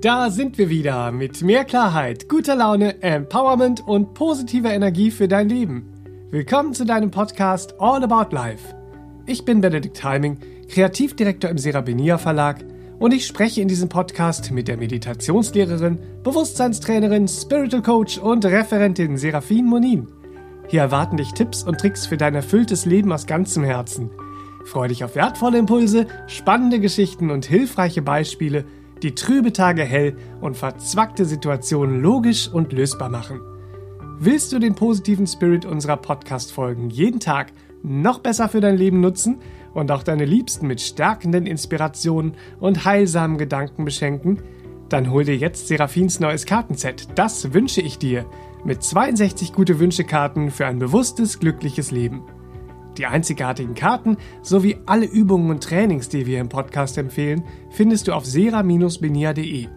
[0.00, 5.50] Da sind wir wieder mit mehr Klarheit, guter Laune, Empowerment und positiver Energie für dein
[5.50, 5.92] Leben.
[6.30, 8.74] Willkommen zu deinem Podcast All About Life.
[9.26, 10.38] Ich bin Benedikt Heiming,
[10.70, 12.64] Kreativdirektor im Serabenia Verlag
[12.98, 19.66] und ich spreche in diesem Podcast mit der Meditationslehrerin, Bewusstseinstrainerin, Spiritual Coach und Referentin Serafin
[19.66, 20.08] Monin.
[20.68, 24.08] Hier erwarten dich Tipps und Tricks für dein erfülltes Leben aus ganzem Herzen.
[24.64, 28.64] Freue dich auf wertvolle Impulse, spannende Geschichten und hilfreiche Beispiele–
[29.02, 33.40] die trübe Tage hell und verzwackte Situationen logisch und lösbar machen.
[34.18, 37.52] Willst du den positiven Spirit unserer Podcast-Folgen jeden Tag
[37.82, 39.38] noch besser für dein Leben nutzen
[39.72, 44.42] und auch deine Liebsten mit stärkenden Inspirationen und heilsamen Gedanken beschenken?
[44.90, 47.08] Dann hol dir jetzt Serafins neues Kartenset.
[47.14, 48.26] Das wünsche ich dir.
[48.64, 52.22] Mit 62 gute Wünschekarten für ein bewusstes, glückliches Leben.
[52.96, 58.12] Die einzigartigen Karten sowie alle Übungen und Trainings, die wir im Podcast empfehlen, findest du
[58.12, 59.68] auf sera-benia.de.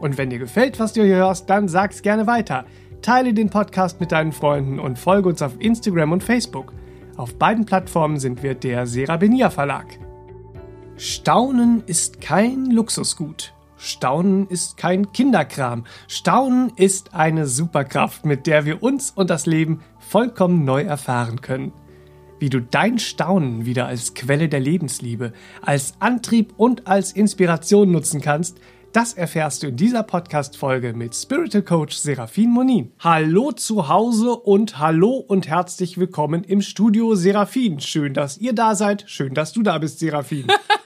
[0.00, 2.66] Und wenn dir gefällt, was du hier hörst, dann sag's gerne weiter.
[3.00, 6.72] Teile den Podcast mit deinen Freunden und folge uns auf Instagram und Facebook.
[7.16, 9.98] Auf beiden Plattformen sind wir der Serabenia Verlag.
[10.96, 13.54] Staunen ist kein Luxusgut.
[13.78, 15.84] Staunen ist kein Kinderkram.
[16.08, 21.72] Staunen ist eine Superkraft, mit der wir uns und das Leben vollkommen neu erfahren können
[22.38, 28.20] wie du dein Staunen wieder als Quelle der Lebensliebe, als Antrieb und als Inspiration nutzen
[28.20, 28.58] kannst,
[28.92, 32.92] das erfährst du in dieser Podcast-Folge mit Spiritual Coach Serafin Monin.
[32.98, 37.78] Hallo zu Hause und hallo und herzlich willkommen im Studio Serafin.
[37.80, 39.04] Schön, dass ihr da seid.
[39.06, 40.46] Schön, dass du da bist, Serafin.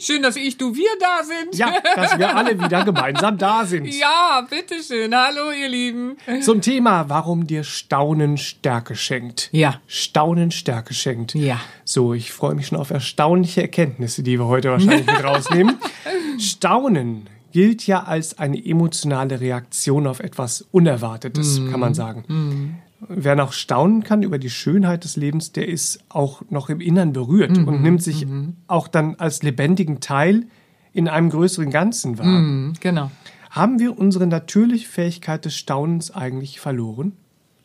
[0.00, 1.56] Schön, dass ich, du, wir da sind.
[1.56, 3.86] Ja, dass wir alle wieder gemeinsam da sind.
[3.86, 5.14] Ja, bitteschön.
[5.14, 6.16] Hallo, ihr Lieben.
[6.42, 9.48] Zum Thema, warum dir Staunen Stärke schenkt.
[9.52, 9.80] Ja.
[9.86, 11.34] Staunen Stärke schenkt.
[11.34, 11.60] Ja.
[11.84, 15.78] So, ich freue mich schon auf erstaunliche Erkenntnisse, die wir heute wahrscheinlich mit rausnehmen.
[16.38, 21.70] Staunen gilt ja als eine emotionale Reaktion auf etwas Unerwartetes, mm.
[21.70, 22.24] kann man sagen.
[22.26, 22.83] Mm.
[23.08, 27.12] Wer noch staunen kann über die Schönheit des Lebens, der ist auch noch im Innern
[27.12, 28.56] berührt mhm, und nimmt sich mhm.
[28.66, 30.46] auch dann als lebendigen Teil
[30.92, 32.26] in einem größeren Ganzen wahr.
[32.26, 33.10] Mhm, genau.
[33.50, 37.12] Haben wir unsere natürliche Fähigkeit des Staunens eigentlich verloren?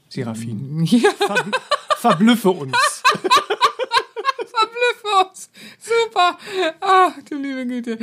[0.10, 0.84] Seraphin.
[0.86, 1.10] Ja.
[1.18, 1.46] Ver
[1.98, 3.04] verblüffe uns.
[5.80, 6.38] Super.
[6.82, 8.00] Ach, du liebe Güte.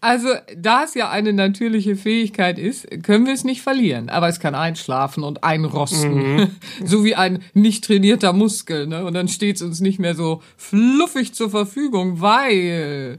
[0.00, 4.08] Also, da es ja eine natürliche Fähigkeit ist, können wir es nicht verlieren.
[4.08, 6.36] Aber es kann einschlafen und einrosten.
[6.36, 6.50] Mhm.
[6.84, 8.86] so wie ein nicht trainierter Muskel.
[8.86, 9.04] Ne?
[9.04, 13.18] Und dann steht es uns nicht mehr so fluffig zur Verfügung, weil,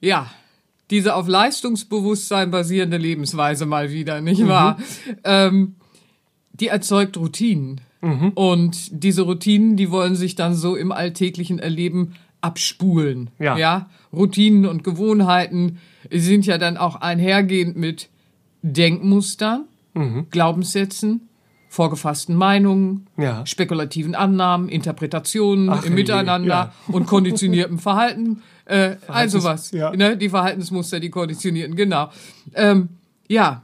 [0.00, 0.30] ja,
[0.90, 4.48] diese auf Leistungsbewusstsein basierende Lebensweise mal wieder, nicht mhm.
[4.48, 4.78] wahr?
[5.24, 5.76] Ähm,
[6.52, 7.80] die erzeugt Routinen.
[8.00, 8.32] Mhm.
[8.34, 13.30] Und diese Routinen, die wollen sich dann so im alltäglichen Erleben abspulen.
[13.38, 13.56] Ja.
[13.56, 13.88] ja.
[14.12, 15.78] Routinen und Gewohnheiten
[16.10, 18.10] sind ja dann auch einhergehend mit
[18.62, 20.26] Denkmustern, mhm.
[20.30, 21.28] Glaubenssätzen,
[21.68, 23.44] vorgefassten Meinungen, ja.
[23.46, 26.72] spekulativen Annahmen, Interpretationen Ach, im Miteinander ja.
[26.86, 28.42] und konditioniertem Verhalten.
[28.66, 29.72] Äh, also was.
[29.72, 29.94] Ja.
[29.94, 30.16] Ne?
[30.16, 32.08] Die Verhaltensmuster, die konditionierten, genau.
[32.54, 32.88] Ähm,
[33.28, 33.62] ja.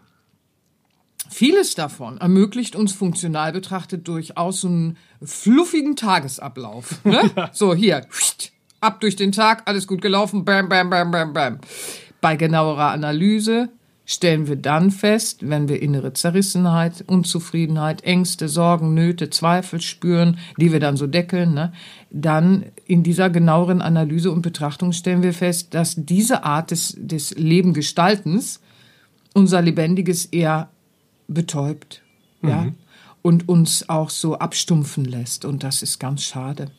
[1.31, 7.03] Vieles davon ermöglicht uns funktional betrachtet durchaus einen fluffigen Tagesablauf.
[7.07, 7.31] Ne?
[7.55, 8.07] So, hier,
[8.81, 11.59] ab durch den Tag, alles gut gelaufen, bam, bam, bam, bam, bam.
[12.21, 13.71] Bei genauerer Analyse
[14.11, 20.73] stellen wir dann fest, wenn wir innere Zerrissenheit, Unzufriedenheit, Ängste, Sorgen, Nöte, Zweifel spüren, die
[20.73, 21.73] wir dann so deckeln, ne,
[22.11, 27.37] dann in dieser genaueren Analyse und Betrachtung stellen wir fest, dass diese Art des, des
[27.37, 28.61] Lebengestaltens
[29.33, 30.71] unser Lebendiges eher
[31.29, 32.03] betäubt,
[32.43, 32.75] mhm.
[33.23, 35.45] Und uns auch so abstumpfen lässt.
[35.45, 36.71] Und das ist ganz schade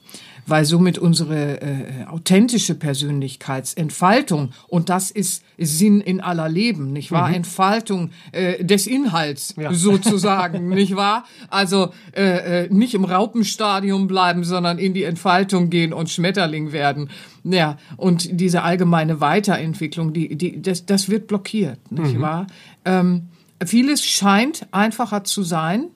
[0.46, 7.30] weil somit unsere äh, authentische Persönlichkeitsentfaltung, und das ist Sinn in aller Leben, nicht wahr?
[7.30, 7.36] Mhm.
[7.36, 9.74] Entfaltung äh, des Inhalts ja.
[9.74, 11.26] sozusagen, nicht wahr?
[11.50, 17.10] Also äh, äh, nicht im Raupenstadium bleiben, sondern in die Entfaltung gehen und Schmetterling werden.
[17.44, 22.22] Ja, und diese allgemeine Weiterentwicklung, die, die, das, das wird blockiert, nicht mhm.
[22.22, 22.48] wahr?
[22.86, 23.30] Ähm,
[23.64, 25.88] vieles scheint einfacher zu sein,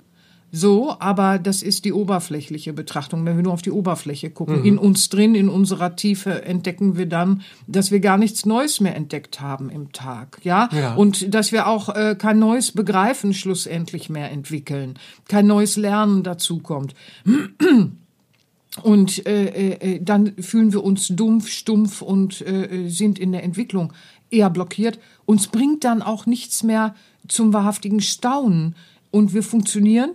[0.51, 3.25] so, aber das ist die oberflächliche Betrachtung.
[3.25, 4.65] Wenn wir nur auf die Oberfläche gucken, mhm.
[4.65, 8.95] in uns drin, in unserer Tiefe entdecken wir dann, dass wir gar nichts Neues mehr
[8.95, 10.95] entdeckt haben im Tag, ja, ja.
[10.95, 14.97] und dass wir auch äh, kein neues Begreifen schlussendlich mehr entwickeln,
[15.27, 16.95] kein neues Lernen dazu kommt.
[18.83, 23.93] Und äh, äh, dann fühlen wir uns dumpf, stumpf und äh, sind in der Entwicklung
[24.29, 24.99] eher blockiert.
[25.25, 26.93] Uns bringt dann auch nichts mehr
[27.27, 28.75] zum wahrhaftigen Staunen.
[29.11, 30.11] Und wir funktionieren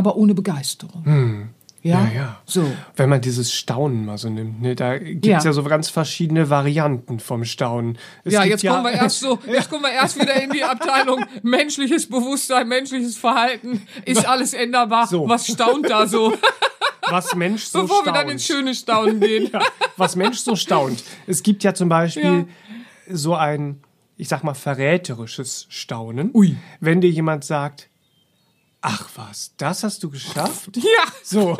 [0.00, 1.04] aber ohne Begeisterung.
[1.04, 1.48] Hm.
[1.82, 2.40] Ja, Ja, ja.
[2.44, 2.70] So.
[2.96, 5.40] Wenn man dieses Staunen mal so nimmt, ne, da gibt es ja.
[5.42, 5.52] Ja.
[5.52, 7.96] so ganz verschiedene Varianten vom Staunen.
[8.24, 11.24] Es Ja, jetzt kommen wir erst so, jetzt kommen wir erst wieder in die Abteilung
[11.42, 13.80] menschliches Bewusstsein, menschliches Verhalten.
[14.04, 15.06] Ist alles änderbar?
[15.06, 15.26] So.
[15.28, 16.34] Was staunt da so?
[17.08, 18.16] was Mensch so Bevor wir staunt.
[18.16, 19.48] dann ins schöne Staunen gehen.
[19.50, 19.62] ja,
[19.96, 21.02] was Mensch so staunt.
[21.26, 22.46] Es gibt ja zum Beispiel
[23.08, 23.80] so ein,
[24.18, 26.30] ich sag mal, verräterisches Staunen.
[26.34, 26.56] Ui.
[26.80, 27.88] Wenn dir jemand sagt,
[28.82, 30.70] ach was, das hast du geschafft?
[30.76, 31.12] Ja.
[31.22, 31.56] So,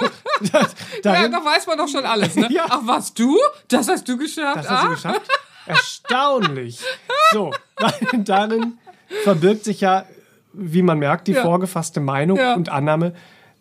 [0.52, 0.74] das,
[1.04, 2.48] Ja, da weiß man doch schon alles, ne?
[2.52, 2.66] Ja.
[2.68, 3.36] Ach, was du?
[3.68, 4.58] Das hast du geschafft?
[4.58, 4.94] das hast du ah?
[4.94, 5.28] geschafft?
[5.66, 6.80] Erstaunlich.
[7.32, 7.52] So,
[8.18, 8.78] darin
[9.22, 10.06] verbirgt sich ja,
[10.52, 11.42] wie man merkt, die Ja.
[11.42, 12.54] vorgefasste Meinung Ja.
[12.54, 13.14] und Annahme,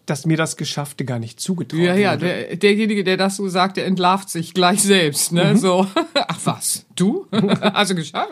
[0.05, 3.77] dass mir das Geschaffte gar nicht zugetraut Ja, ja, der, derjenige, der das so sagt,
[3.77, 5.55] der entlarvt sich gleich selbst, ne?
[5.55, 5.85] So,
[6.15, 7.27] ach was, du?
[7.31, 8.31] Hast du geschafft?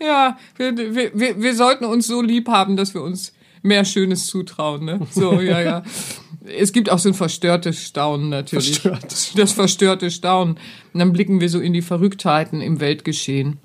[0.00, 0.76] ja, wir,
[1.14, 5.00] wir, wir sollten uns so lieb haben, dass wir uns mehr Schönes zutrauen, ne?
[5.10, 5.82] So, ja, ja.
[6.42, 8.80] Es gibt auch so ein verstörtes Staunen natürlich.
[8.80, 9.32] Verstörtes.
[9.36, 10.56] Das verstörte Staunen.
[10.92, 13.58] Und dann blicken wir so in die Verrücktheiten im Weltgeschehen.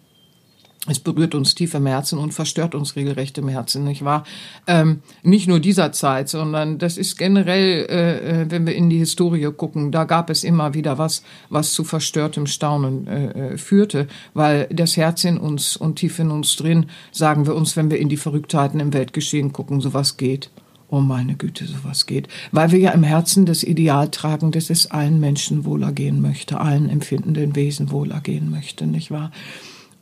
[0.87, 4.23] Es berührt uns tief im Herzen und verstört uns regelrecht im Herzen, nicht wahr?
[4.67, 8.99] Ähm, nicht nur dieser Zeit, sondern das ist generell, äh, äh, wenn wir in die
[8.99, 14.07] Historie gucken, da gab es immer wieder was, was zu verstörtem Staunen äh, äh, führte,
[14.35, 17.97] weil das Herz in uns und tief in uns drin, sagen wir uns, wenn wir
[17.97, 20.51] in die Verrücktheiten im Weltgeschehen gucken, sowas geht.
[20.87, 22.27] Oh meine Güte, sowas geht.
[22.51, 26.89] Weil wir ja im Herzen das Ideal tragen, dass es allen Menschen wohlergehen möchte, allen
[26.89, 29.31] empfindenden Wesen wohlergehen möchte, nicht wahr?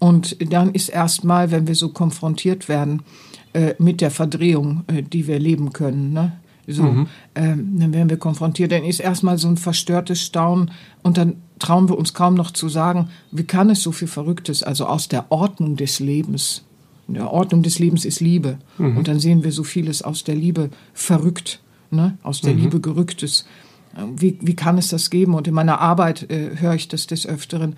[0.04, 3.04] Und dann ist erstmal, wenn wir so konfrontiert werden
[3.54, 6.34] äh, mit der Verdrehung, äh, die wir leben können, ne?
[6.68, 6.84] so,
[7.36, 10.72] ähm, dann werden wir konfrontiert, dann ist erstmal so ein verstörtes Staunen
[11.04, 14.62] und dann trauen wir uns kaum noch zu sagen, wie kann es so viel Verrücktes,
[14.62, 16.66] also aus der Ordnung des Lebens.
[17.08, 18.58] In der Ordnung des Lebens ist Liebe.
[18.98, 21.62] Und dann sehen wir so vieles aus der Liebe verrückt,
[21.92, 22.18] ne?
[22.24, 23.46] aus der Liebe gerücktes.
[24.16, 25.34] Wie, wie kann es das geben?
[25.36, 27.76] Und in meiner Arbeit äh, höre ich das des Öfteren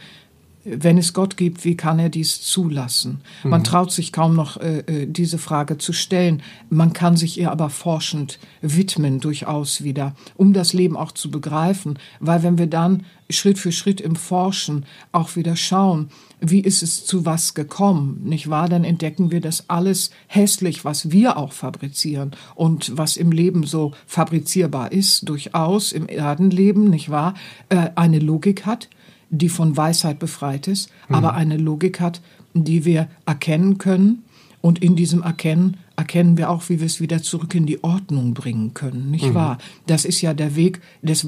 [0.66, 3.22] wenn es Gott gibt, wie kann er dies zulassen?
[3.44, 6.42] Man traut sich kaum noch, äh, äh, diese Frage zu stellen.
[6.70, 12.00] Man kann sich ihr aber forschend widmen, durchaus wieder, um das Leben auch zu begreifen.
[12.20, 16.10] Weil wenn wir dann Schritt für Schritt im Forschen auch wieder schauen,
[16.42, 18.68] wie ist es zu was gekommen, nicht wahr?
[18.68, 23.94] Dann entdecken wir, dass alles hässlich, was wir auch fabrizieren und was im Leben so
[24.08, 27.36] fabrizierbar ist, durchaus im Erdenleben, nicht wahr,
[27.70, 28.90] äh, eine Logik hat
[29.30, 32.22] die von Weisheit befreit ist, aber eine Logik hat,
[32.54, 34.24] die wir erkennen können.
[34.62, 38.34] Und in diesem Erkennen erkennen wir auch, wie wir es wieder zurück in die Ordnung
[38.34, 39.58] bringen können, nicht wahr?
[39.86, 41.28] Das ist ja der Weg des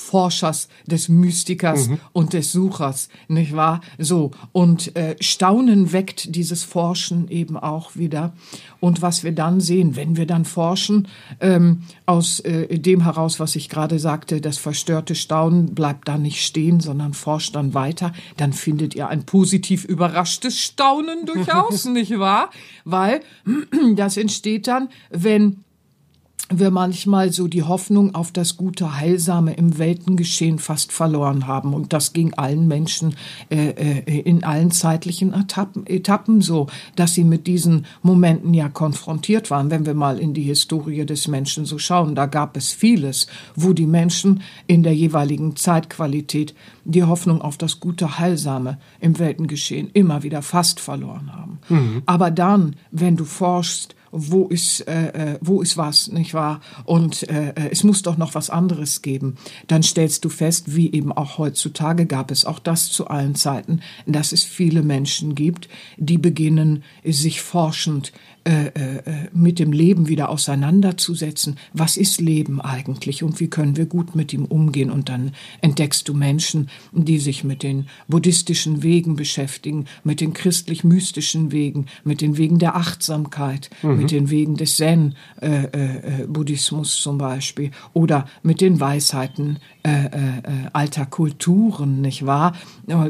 [0.00, 3.80] Wahrheitsforschers, des Mystikers und des Suchers, nicht wahr?
[3.98, 4.30] So.
[4.52, 8.32] Und äh, Staunen weckt dieses Forschen eben auch wieder.
[8.80, 11.08] Und was wir dann sehen, wenn wir dann forschen,
[11.40, 16.44] ähm, aus äh, dem heraus, was ich gerade sagte, das verstörte Staunen bleibt da nicht
[16.44, 22.50] stehen, sondern forscht dann weiter, dann findet ihr ein positiv überraschtes Staunen durchaus, nicht wahr?
[22.84, 23.20] Weil
[23.96, 25.64] das entsteht dann, wenn
[26.52, 31.72] wir manchmal so die Hoffnung auf das gute Heilsame im Weltengeschehen fast verloren haben.
[31.72, 33.14] Und das ging allen Menschen
[33.50, 36.66] äh, äh, in allen zeitlichen Etappen, Etappen so,
[36.96, 39.70] dass sie mit diesen Momenten ja konfrontiert waren.
[39.70, 43.72] Wenn wir mal in die Historie des Menschen so schauen, da gab es vieles, wo
[43.72, 46.54] die Menschen in der jeweiligen Zeitqualität
[46.84, 51.58] die Hoffnung auf das gute Heilsame im Weltengeschehen immer wieder fast verloren haben.
[52.06, 56.60] Aber dann, wenn du forschst, wo ist, äh, äh, wo ist was, nicht wahr?
[56.84, 59.36] Und äh, äh, es muss doch noch was anderes geben.
[59.66, 63.80] Dann stellst du fest, wie eben auch heutzutage gab es auch das zu allen Zeiten,
[64.06, 68.12] dass es viele Menschen gibt, die beginnen, sich forschend
[69.32, 71.56] mit dem Leben wieder auseinanderzusetzen.
[71.72, 74.90] Was ist Leben eigentlich und wie können wir gut mit ihm umgehen?
[74.90, 81.52] Und dann entdeckst du Menschen, die sich mit den buddhistischen Wegen beschäftigen, mit den christlich-mystischen
[81.52, 88.60] Wegen, mit den Wegen der Achtsamkeit, mit den Wegen des Zen-Buddhismus zum Beispiel oder mit
[88.60, 90.42] den Weisheiten äh, äh,
[90.72, 92.54] alter Kulturen, nicht wahr?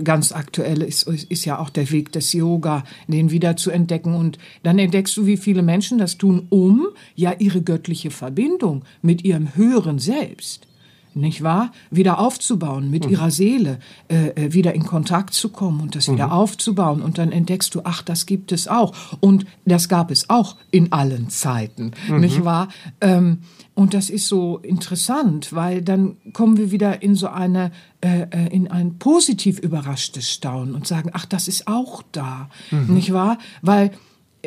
[0.04, 4.14] Ganz aktuell ist, ist ja auch der Weg des Yoga, den wieder zu entdecken.
[4.14, 9.24] Und dann entdeckst du, wie viele Menschen das tun, um ja ihre göttliche Verbindung mit
[9.24, 10.66] ihrem höheren Selbst
[11.14, 11.72] nicht wahr?
[11.90, 16.32] Wieder aufzubauen, mit ihrer Seele äh, äh, wieder in Kontakt zu kommen und das wieder
[16.32, 17.02] aufzubauen.
[17.02, 18.94] Und dann entdeckst du, ach, das gibt es auch.
[19.20, 22.68] Und das gab es auch in allen Zeiten, nicht wahr?
[23.00, 23.38] Ähm,
[23.74, 28.54] und das ist so interessant, weil dann kommen wir wieder in so eine, äh, äh,
[28.54, 33.38] in ein positiv überraschtes Staunen und sagen, ach, das ist auch da, nicht wahr?
[33.62, 33.92] Weil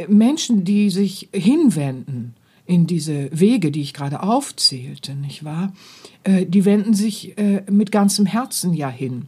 [0.08, 2.36] Menschen, die sich hinwenden,
[2.66, 5.74] in diese Wege, die ich gerade aufzählte, nicht wahr?
[6.24, 9.28] Äh, die wenden sich äh, mit ganzem Herzen ja hin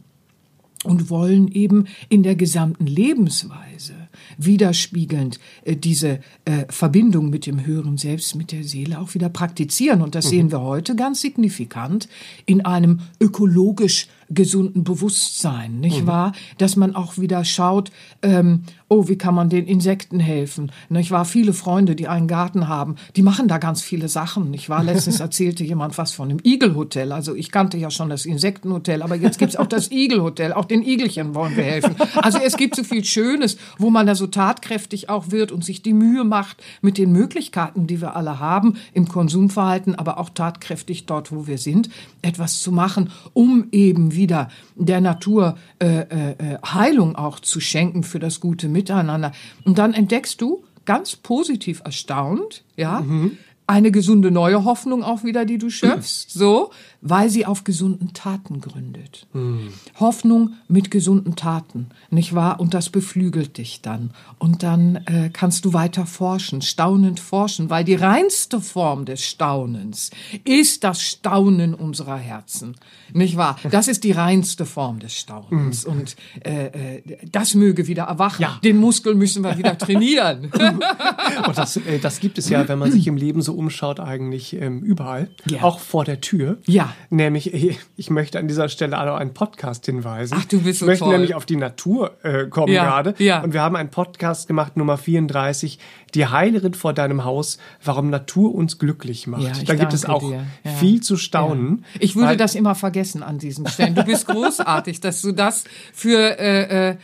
[0.84, 3.94] und wollen eben in der gesamten Lebensweise
[4.38, 10.00] widerspiegelnd äh, diese äh, Verbindung mit dem höheren Selbst, mit der Seele auch wieder praktizieren.
[10.00, 10.30] Und das mhm.
[10.30, 12.08] sehen wir heute ganz signifikant
[12.46, 16.06] in einem ökologisch gesunden Bewusstsein, nicht mhm.
[16.06, 16.32] wahr?
[16.58, 17.90] Dass man auch wieder schaut,
[18.22, 20.72] ähm, oh, wie kann man den Insekten helfen?
[20.88, 21.24] Nicht wahr?
[21.24, 24.82] Viele Freunde, die einen Garten haben, die machen da ganz viele Sachen, nicht wahr?
[24.82, 27.12] Letztens erzählte jemand was von dem Igelhotel.
[27.12, 30.52] Also ich kannte ja schon das Insektenhotel, aber jetzt gibt's auch das Igelhotel.
[30.52, 31.96] Auch den Igelchen wollen wir helfen.
[32.16, 35.82] Also es gibt so viel Schönes, wo man da so tatkräftig auch wird und sich
[35.82, 41.06] die Mühe macht mit den Möglichkeiten, die wir alle haben im Konsumverhalten, aber auch tatkräftig
[41.06, 41.88] dort, wo wir sind,
[42.22, 48.18] etwas zu machen, um eben wieder der Natur äh, äh, Heilung auch zu schenken für
[48.18, 49.32] das gute Miteinander.
[49.64, 55.44] Und dann entdeckst du, ganz positiv erstaunt, ja, mhm eine gesunde neue Hoffnung auch wieder,
[55.44, 56.70] die du schöpfst, so,
[57.08, 59.26] weil sie auf gesunden Taten gründet.
[59.32, 59.68] Mhm.
[59.98, 62.60] Hoffnung mit gesunden Taten, nicht wahr?
[62.60, 64.10] Und das beflügelt dich dann.
[64.38, 70.10] Und dann äh, kannst du weiter forschen, staunend forschen, weil die reinste Form des Staunens
[70.44, 72.74] ist das Staunen unserer Herzen,
[73.12, 73.56] nicht wahr?
[73.76, 75.86] Das ist die reinste Form des Staunens.
[75.86, 75.92] Mhm.
[75.92, 78.42] Und äh, äh, das möge wieder erwachen.
[78.42, 78.58] Ja.
[78.64, 80.50] Den Muskel müssen wir wieder trainieren.
[81.46, 84.54] Und das, äh, das gibt es ja, wenn man sich im Leben so umschaut, eigentlich
[84.54, 85.28] ähm, überall.
[85.46, 85.62] Ja.
[85.62, 86.58] Auch vor der Tür.
[86.66, 86.94] Ja.
[87.10, 87.54] Nämlich,
[87.96, 90.36] ich möchte an dieser Stelle auch einen Podcast hinweisen.
[90.38, 91.12] Ach, du bist so Ich möchte toll.
[91.14, 92.84] nämlich auf die Natur äh, kommen ja.
[92.84, 93.14] gerade.
[93.18, 93.42] Ja.
[93.42, 95.78] Und wir haben einen Podcast gemacht, Nummer 34,
[96.14, 99.42] die Heilerin vor deinem Haus, warum Natur uns glücklich macht.
[99.42, 100.44] Ja, da gibt es auch ja.
[100.78, 101.84] viel zu staunen.
[101.98, 103.94] Ich würde das immer vergessen an diesen Stellen.
[103.94, 106.96] Du bist großartig, dass du das für äh, äh,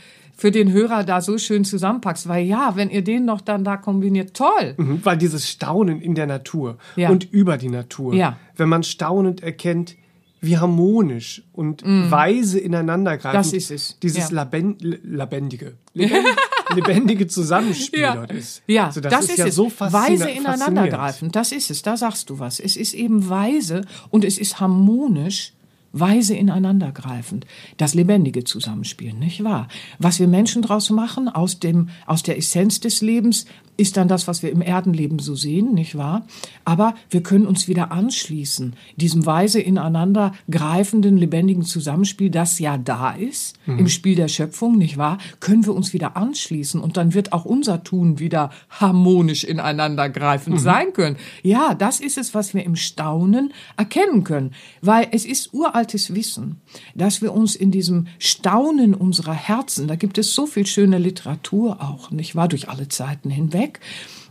[0.43, 2.27] für den Hörer da so schön zusammenpackst.
[2.27, 4.75] Weil ja, wenn ihr den noch dann da kombiniert, toll.
[4.77, 7.11] Mhm, weil dieses Staunen in der Natur ja.
[7.11, 8.37] und über die Natur, ja.
[8.57, 9.95] wenn man staunend erkennt,
[10.41, 12.11] wie harmonisch und mm.
[12.11, 13.39] weise ineinandergreifen.
[13.39, 14.01] Das ist es.
[14.03, 14.43] Dieses ja.
[14.43, 15.75] Lebendige,
[16.75, 18.17] lebendige, Zusammenspiel ja.
[18.17, 18.65] dort ist.
[18.67, 19.55] Ja, also das, das, ist, ist ja es.
[19.55, 21.83] so Weise ineinandergreifen, das ist es.
[21.83, 22.59] Da sagst du was.
[22.59, 25.53] Es ist eben weise und es ist harmonisch
[25.93, 27.47] weise ineinandergreifend,
[27.77, 29.69] das lebendige Zusammenspiel, nicht wahr?
[29.99, 33.47] Was wir Menschen draus machen aus dem, aus der Essenz des Lebens,
[33.77, 36.27] ist dann das, was wir im Erdenleben so sehen, nicht wahr?
[36.65, 43.13] Aber wir können uns wieder anschließen, diesem weise ineinander greifenden, lebendigen Zusammenspiel, das ja da
[43.13, 43.79] ist, mhm.
[43.79, 45.19] im Spiel der Schöpfung, nicht wahr?
[45.41, 50.57] Können wir uns wieder anschließen und dann wird auch unser Tun wieder harmonisch ineinander greifend
[50.57, 50.61] mhm.
[50.61, 51.17] sein können.
[51.43, 56.61] Ja, das ist es, was wir im Staunen erkennen können, weil es ist uraltes Wissen,
[56.95, 61.83] dass wir uns in diesem Staunen unserer Herzen, da gibt es so viel schöne Literatur
[61.83, 63.81] auch, nicht wahr, durch alle Zeiten hinweg, weg.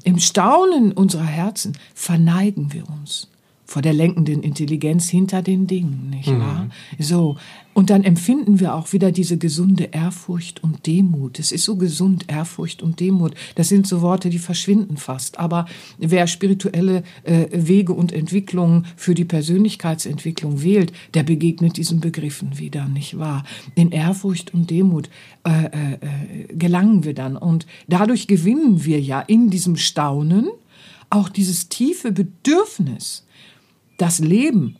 [0.03, 3.27] Im Staunen unserer Herzen verneigen wir uns
[3.65, 6.39] vor der lenkenden Intelligenz hinter den Dingen, nicht mhm.
[6.39, 6.69] wahr?
[6.99, 7.37] So.
[7.73, 11.39] Und dann empfinden wir auch wieder diese gesunde Ehrfurcht und Demut.
[11.39, 13.33] Es ist so gesund, Ehrfurcht und Demut.
[13.55, 15.39] Das sind so Worte, die verschwinden fast.
[15.39, 15.65] Aber
[15.97, 22.87] wer spirituelle äh, Wege und Entwicklungen für die Persönlichkeitsentwicklung wählt, der begegnet diesen Begriffen wieder,
[22.89, 23.43] nicht wahr?
[23.75, 25.09] In Ehrfurcht und Demut
[25.45, 27.37] äh, äh, äh gelangen wir dann.
[27.37, 30.49] Und dadurch gewinnen wir ja in diesem Staunen
[31.09, 33.25] auch dieses tiefe Bedürfnis,
[33.97, 34.77] das Leben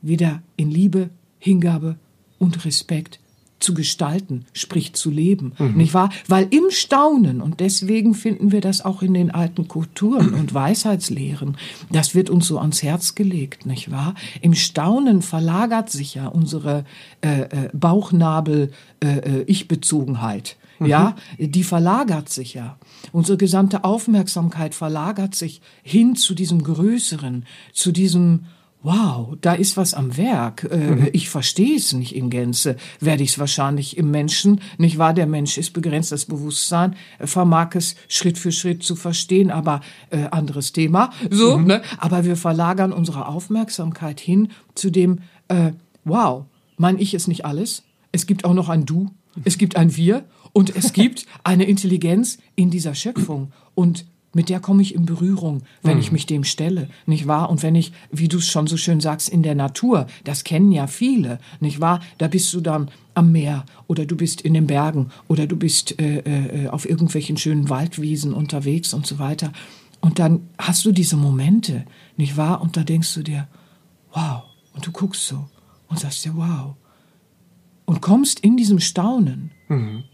[0.00, 1.96] wieder in Liebe, Hingabe
[2.38, 3.20] und Respekt
[3.60, 5.76] zu gestalten, sprich zu leben, mhm.
[5.76, 6.10] nicht wahr?
[6.28, 11.56] Weil im Staunen, und deswegen finden wir das auch in den alten Kulturen und Weisheitslehren,
[11.90, 14.14] das wird uns so ans Herz gelegt, nicht wahr?
[14.42, 16.84] Im Staunen verlagert sich ja unsere
[17.20, 20.50] äh, äh, Bauchnabel-Ich-Bezogenheit.
[20.50, 20.86] Äh, äh mhm.
[20.86, 22.78] Ja, die verlagert sich ja.
[23.10, 28.44] Unsere gesamte Aufmerksamkeit verlagert sich hin zu diesem Größeren, zu diesem
[28.82, 30.68] Wow, da ist was am Werk.
[30.70, 31.08] Äh, mhm.
[31.12, 32.76] Ich verstehe es nicht in Gänze.
[33.00, 35.14] Werde ich es wahrscheinlich im Menschen, nicht wahr?
[35.14, 39.80] Der Mensch ist begrenzt, das Bewusstsein vermag es Schritt für Schritt zu verstehen, aber
[40.10, 41.10] äh, anderes Thema.
[41.28, 41.66] So, mhm.
[41.66, 41.82] ne?
[41.98, 45.18] Aber wir verlagern unsere Aufmerksamkeit hin zu dem
[45.48, 45.72] äh,
[46.04, 46.44] Wow,
[46.76, 47.82] mein Ich ist nicht alles.
[48.12, 49.10] Es gibt auch noch ein Du.
[49.44, 53.52] Es gibt ein Wir und es gibt eine Intelligenz in dieser Schöpfung.
[53.74, 56.00] Und mit der komme ich in Berührung, wenn mhm.
[56.00, 57.48] ich mich dem stelle, nicht wahr?
[57.48, 60.70] Und wenn ich, wie du es schon so schön sagst, in der Natur, das kennen
[60.70, 62.00] ja viele, nicht wahr?
[62.18, 65.98] Da bist du dann am Meer oder du bist in den Bergen oder du bist
[65.98, 69.52] äh, äh, auf irgendwelchen schönen Waldwiesen unterwegs und so weiter.
[70.00, 71.84] Und dann hast du diese Momente,
[72.16, 72.60] nicht wahr?
[72.60, 73.48] Und da denkst du dir,
[74.12, 74.42] wow.
[74.74, 75.48] Und du guckst so
[75.88, 76.74] und sagst dir, wow.
[77.86, 80.04] Und kommst in diesem Staunen mhm.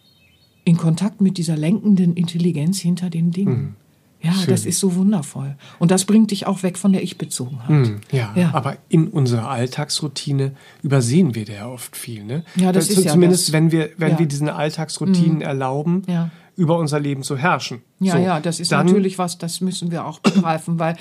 [0.64, 3.62] in Kontakt mit dieser lenkenden Intelligenz hinter den Dingen.
[3.62, 3.74] Mhm
[4.24, 4.46] Ja, Schön.
[4.50, 5.56] das ist so wundervoll.
[5.78, 7.68] Und das bringt dich auch weg von der Ich-Bezogenheit.
[7.68, 8.50] Hm, ja, Ja.
[8.54, 10.52] aber in unserer Alltagsroutine
[10.82, 12.24] übersehen wir da ja oft viel.
[12.24, 12.44] Ne?
[12.56, 13.52] Ja, das Also ist ja Zumindest, das.
[13.52, 14.14] wenn wir, wenn Ja.
[14.14, 14.18] Mhm.
[14.20, 16.30] wir diesen Alltagsroutinen erlauben, Ja.
[16.56, 17.82] über unser Leben zu herrschen.
[18.00, 20.96] Ja, so, ja, das ist natürlich was, das müssen wir auch begreifen, weil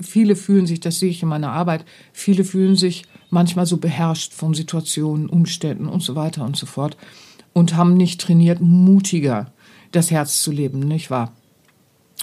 [0.00, 4.32] viele fühlen sich, das sehe ich in meiner Arbeit, viele fühlen sich manchmal so beherrscht
[4.32, 6.96] von Situationen, Umständen und so weiter und so fort
[7.52, 9.52] und haben nicht trainiert, mutiger
[9.92, 11.32] das Herz zu leben, nicht wahr?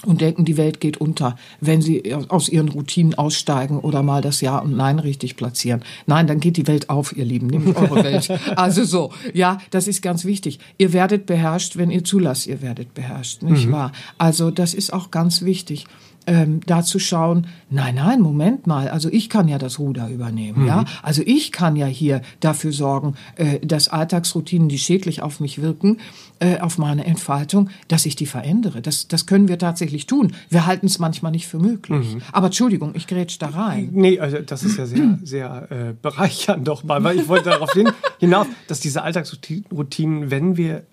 [0.04, 4.40] Und denken, die Welt geht unter, wenn sie aus ihren Routinen aussteigen oder mal das
[4.40, 5.82] Ja und Nein richtig platzieren.
[6.06, 8.28] Nein, dann geht die Welt auf, ihr Lieben, nämlich eure Welt.
[8.56, 10.58] Also so, ja, das ist ganz wichtig.
[10.78, 13.92] Ihr werdet beherrscht, wenn ihr zulasst, ihr werdet beherrscht, nicht wahr?
[14.18, 15.86] Also das ist auch ganz wichtig.
[16.26, 20.66] Ähm, da zu schauen, nein, nein, Moment mal, also ich kann ja das Ruder übernehmen,
[20.68, 25.60] ja, also ich kann ja hier dafür sorgen, äh, dass Alltagsroutinen, die schädlich auf mich
[25.60, 25.98] wirken,
[26.38, 28.82] äh, auf meine Entfaltung, dass ich die verändere.
[28.82, 30.32] Das, das können wir tatsächlich tun.
[30.48, 32.16] Wir halten es manchmal nicht für möglich.
[32.32, 33.90] Aber Entschuldigung, ich grätsch da rein.
[33.92, 37.72] Nee, also das ist ja sehr, sehr äh, bereichernd doch mal, weil ich wollte darauf
[37.72, 40.84] hin, hinaus, dass diese Alltagsroutinen, wenn wir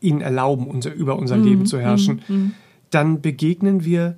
[0.00, 2.22] ihnen erlauben, unser, über Mhm, unser Leben zu herrschen,
[2.90, 4.16] dann begegnen wir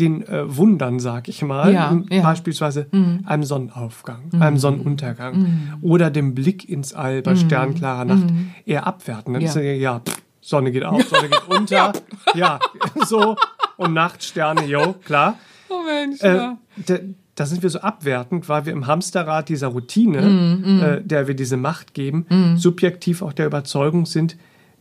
[0.00, 2.18] den äh, Wundern, sag ich mal, Ja, ja.
[2.18, 2.22] Mhm.
[2.22, 2.86] beispielsweise
[3.24, 7.22] einem Sonnenaufgang, einem Sonnenuntergang oder dem Blick ins All Mhm.
[7.22, 8.26] bei sternklarer Nacht
[8.66, 9.34] eher abwerten.
[9.34, 9.48] Dann Ja.
[9.48, 11.92] ist ja, ja pff, Sonne geht auf, Sonne geht unter,
[12.34, 12.58] ja.
[13.06, 13.36] so
[13.76, 15.36] und Nachtsterne, jo, klar.
[15.68, 16.54] Oh Mensch, Äh,
[16.86, 16.94] da,
[17.36, 21.34] da sind wir so abwertend, weil wir im Hamsterrad dieser Routine, Mm, äh, der wir
[21.34, 22.26] diese Macht geben,
[22.56, 24.36] subjektiv auch der Überzeugung sind,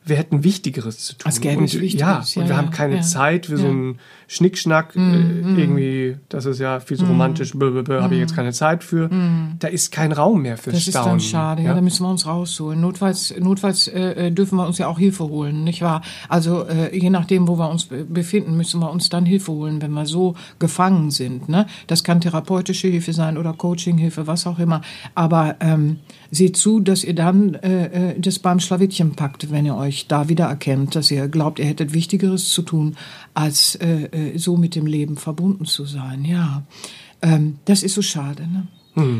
[0.06, 1.30] wir hätten Wichtigeres zu tun.
[1.32, 3.02] Es gäbe und, ja, Wichtigeres, und ja, wir ja, haben keine ja.
[3.02, 3.70] Zeit für so Ja.
[3.70, 8.54] einen Schnickschnack, äh, irgendwie, das ist ja viel so romantisch, blablabla, habe ich jetzt keine
[8.54, 9.10] Zeit für.
[9.60, 11.10] Da ist kein Raum mehr für Das ist Staunen.
[11.14, 11.74] dann schade, ja, ja?
[11.76, 12.80] da müssen wir uns rausholen.
[12.80, 16.02] Notfalls, notfalls äh, äh, dürfen wir uns ja auch Hilfe holen, nicht wahr?
[16.28, 19.82] Also äh, je nachdem, wo wir uns be- befinden, müssen wir uns dann Hilfe holen,
[19.82, 21.50] wenn wir so gefangen sind.
[21.50, 21.66] Ne?
[21.88, 24.82] Das kann therapeutische Hilfe sein oder Coachinghilfe, was auch immer.
[25.16, 25.98] Aber ähm,
[26.32, 30.30] seht zu, dass ihr dann äh, äh, das beim Schlawittchen packt, wenn ihr euch da
[30.30, 32.96] wieder erkennt, dass ihr glaubt, ihr hättet Wichtigeres zu tun,
[33.34, 36.26] als äh, äh, so mit dem Leben verbunden zu sein.
[36.26, 36.64] Ja,
[37.22, 38.68] ähm, das ist so schade, ne?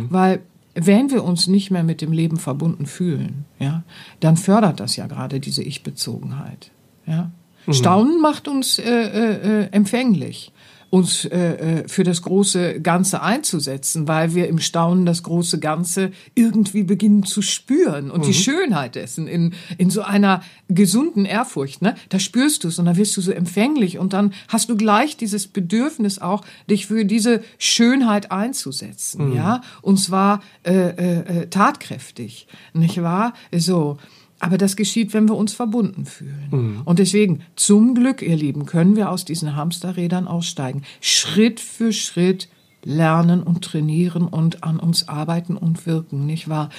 [0.10, 0.42] Weil
[0.76, 3.84] wenn wir uns nicht mehr mit dem Leben verbunden fühlen, ja,
[4.20, 6.72] dann fördert das ja gerade diese Ich-Bezogenheit.
[7.06, 7.32] Ja.
[7.72, 10.52] Staunen macht uns äh, äh, äh, empfänglich,
[10.90, 11.38] uns äh,
[11.82, 17.24] äh, für das große Ganze einzusetzen, weil wir im Staunen das große Ganze irgendwie beginnen
[17.24, 21.82] zu spüren und die Schönheit dessen in, in so einer gesunden Ehrfurcht.
[21.82, 21.96] Ne?
[22.10, 25.18] Da spürst du es und dann wirst du so empfänglich und dann hast du gleich
[25.18, 32.48] dieses Bedürfnis auch, dich für diese Schönheit einzusetzen, ja, und zwar äh, äh, äh, tatkräftig,
[32.74, 33.34] nicht wahr?
[33.56, 33.98] So.
[34.40, 36.82] Aber das geschieht, wenn wir uns verbunden fühlen.
[36.86, 40.84] Und deswegen, zum Glück, ihr Lieben, können wir aus diesen Hamsterrädern aussteigen.
[41.02, 42.48] Schritt für Schritt
[42.84, 46.70] lernen und trainieren und an uns arbeiten und wirken, nicht wahr?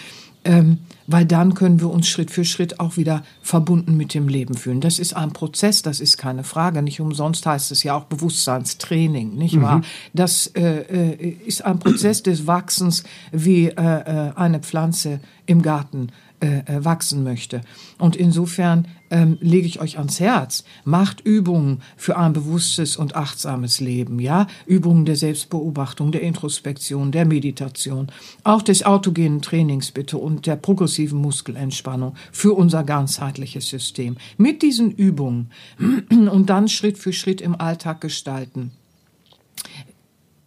[0.43, 4.55] Ähm, weil dann können wir uns Schritt für Schritt auch wieder verbunden mit dem Leben
[4.55, 4.81] fühlen.
[4.81, 6.81] Das ist ein Prozess, das ist keine Frage.
[6.81, 9.83] Nicht umsonst heißt es ja auch Bewusstseinstraining, nicht wahr?
[10.15, 15.21] Das äh, äh, ist ein Prozess des Wachsens, wie äh, äh, eine Pflanze
[15.51, 17.61] im Garten äh, äh, wachsen möchte.
[17.99, 23.81] Und insofern ähm, lege ich euch ans Herz, macht Übungen für ein bewusstes und achtsames
[23.81, 24.47] Leben, ja?
[24.65, 28.13] Übungen der Selbstbeobachtung, der Introspektion, der Meditation,
[28.45, 34.17] auch des autogenen Trainings bitte und der progressiven Muskelentspannung für unser ganzheitliches System.
[34.39, 35.51] Mit diesen Übungen
[36.11, 38.71] und dann Schritt für Schritt im Alltag gestalten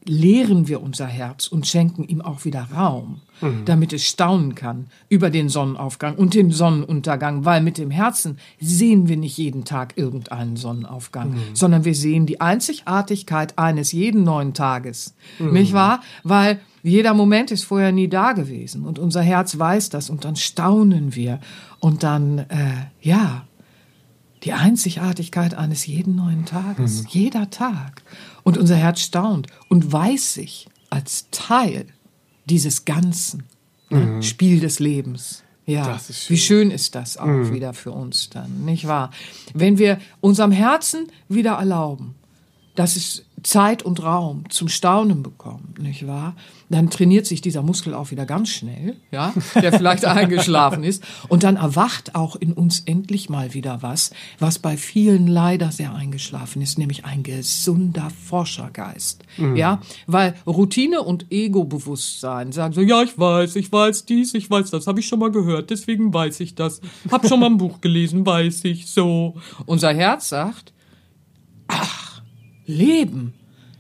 [0.06, 3.22] leeren wir unser Herz und schenken ihm auch wieder Raum,
[3.66, 9.08] damit es staunen kann über den Sonnenaufgang und den Sonnenuntergang, weil mit dem Herzen sehen
[9.08, 15.16] wir nicht jeden Tag irgendeinen Sonnenaufgang, sondern wir sehen die Einzigartigkeit eines jeden neuen Tages,
[15.40, 16.02] nicht wahr?
[16.24, 20.36] Weil jeder Moment ist vorher nie da gewesen und unser Herz weiß das und dann
[20.36, 21.40] staunen wir
[21.80, 23.46] und dann, äh, ja,
[24.44, 28.04] die Einzigartigkeit eines jeden neuen Tages, jeder Tag.
[28.44, 31.86] Und unser Herz staunt und weiß sich als Teil
[32.46, 33.44] dieses Ganzen,
[33.90, 34.22] ne?
[34.22, 35.44] Spiel des Lebens.
[35.66, 39.12] Ja, ist wie schön ist das auch wieder für uns dann, nicht wahr?
[39.54, 42.16] Wenn wir unserem Herzen wieder erlauben,
[42.76, 46.36] dass es Zeit und Raum zum Staunen bekommt, nicht wahr?
[46.70, 51.04] Dann trainiert sich dieser Muskel auch wieder ganz schnell, ja, der vielleicht eingeschlafen ist.
[51.28, 55.94] Und dann erwacht auch in uns endlich mal wieder was, was bei vielen leider sehr
[55.94, 59.24] eingeschlafen ist, nämlich ein gesunder Forschergeist,
[59.56, 64.72] ja, weil Routine und Ego-Bewusstsein sagen so, ja, ich weiß, ich weiß dies, ich weiß
[64.72, 67.82] das, habe ich schon mal gehört, deswegen weiß ich das, hab schon mal ein Buch
[67.82, 69.36] gelesen, weiß ich, so.
[69.66, 70.74] Unser Herz sagt,
[72.66, 73.34] Leben.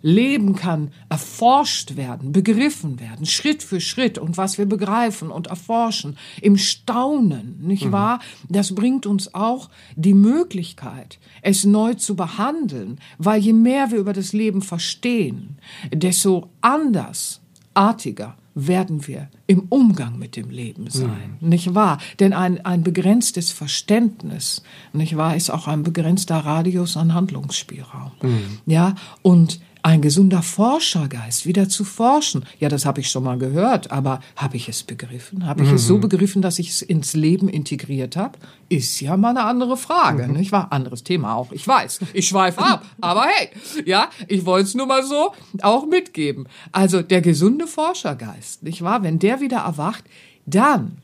[0.05, 6.17] Leben kann erforscht werden, begriffen werden, Schritt für Schritt und was wir begreifen und erforschen,
[6.41, 7.93] im Staunen, nicht mhm.
[7.93, 8.19] wahr?
[8.49, 14.11] Das bringt uns auch die Möglichkeit, es neu zu behandeln, weil je mehr wir über
[14.11, 15.57] das Leben verstehen,
[15.93, 21.49] desto andersartiger werden wir im Umgang mit dem Leben sein, mhm.
[21.49, 21.97] nicht wahr?
[22.19, 24.63] Denn ein, ein begrenztes Verständnis,
[24.93, 28.11] nicht wahr, ist auch ein begrenzter Radius an Handlungsspielraum.
[28.21, 28.59] Mhm.
[28.65, 32.45] Ja, und ein gesunder Forschergeist, wieder zu forschen.
[32.57, 35.45] Ja, das habe ich schon mal gehört, aber habe ich es begriffen?
[35.45, 35.75] Habe ich mhm.
[35.75, 36.01] es so mhm.
[36.01, 38.39] begriffen, dass ich es ins Leben integriert habe?
[38.69, 40.35] Ist ja mal eine andere Frage, mhm.
[40.35, 40.71] nicht wahr?
[40.71, 41.99] Anderes Thema auch, ich weiß.
[42.13, 43.49] Ich schweife ab, aber hey,
[43.85, 46.47] ja, ich wollte es nur mal so auch mitgeben.
[46.71, 49.03] Also der gesunde Forschergeist, nicht wahr?
[49.03, 50.05] Wenn der wieder erwacht,
[50.45, 50.99] dann,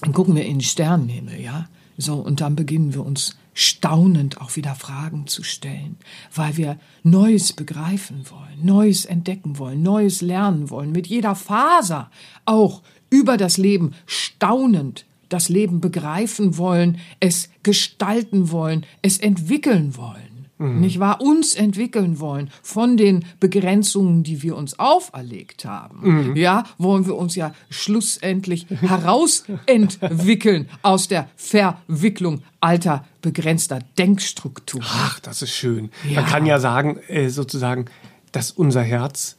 [0.00, 1.68] dann gucken wir in den Sternenhimmel, ja?
[1.98, 5.96] So, und dann beginnen wir uns staunend auch wieder Fragen zu stellen,
[6.34, 12.10] weil wir Neues begreifen wollen, Neues entdecken wollen, Neues lernen wollen, mit jeder Faser
[12.44, 20.29] auch über das Leben staunend das Leben begreifen wollen, es gestalten wollen, es entwickeln wollen
[20.60, 20.80] mhm.
[20.80, 26.30] nicht wahr, uns entwickeln wollen von den Begrenzungen, die wir uns auferlegt haben.
[26.30, 26.36] Mhm.
[26.36, 34.86] Ja, wollen wir uns ja schlussendlich herausentwickeln aus der Verwicklung alter begrenzter Denkstrukturen.
[34.88, 35.90] Ach, das ist schön.
[36.08, 36.20] Ja.
[36.20, 37.86] Man kann ja sagen, äh, sozusagen,
[38.32, 39.36] dass unser Herz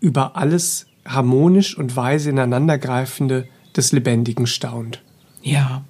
[0.00, 5.02] über alles harmonisch und weise ineinandergreifende des Lebendigen staunt.
[5.42, 5.84] Ja.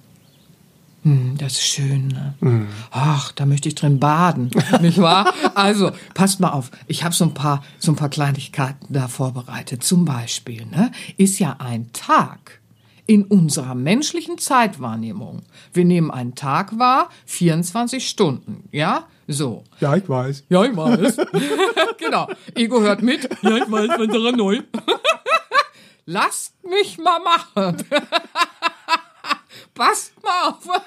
[1.03, 2.09] Hm, das ist schön.
[2.09, 2.35] Ne?
[2.41, 2.67] Mm.
[2.91, 5.33] Ach, da möchte ich drin baden, nicht wahr?
[5.55, 6.69] Also, passt mal auf.
[6.87, 9.83] Ich habe so ein paar, so ein paar Kleinigkeiten da vorbereitet.
[9.83, 12.61] Zum Beispiel, ne, ist ja ein Tag
[13.07, 15.41] in unserer menschlichen Zeitwahrnehmung.
[15.73, 19.07] Wir nehmen einen Tag wahr, 24 Stunden, ja?
[19.27, 19.63] So.
[19.79, 20.43] Ja, ich weiß.
[20.49, 21.17] Ja, ich weiß.
[21.97, 22.29] genau.
[22.55, 23.27] Ego hört mit.
[23.41, 24.61] Ja, ich weiß, wenn neu.
[26.05, 27.83] Lasst mich mal machen.
[29.73, 30.67] Passt mal auf.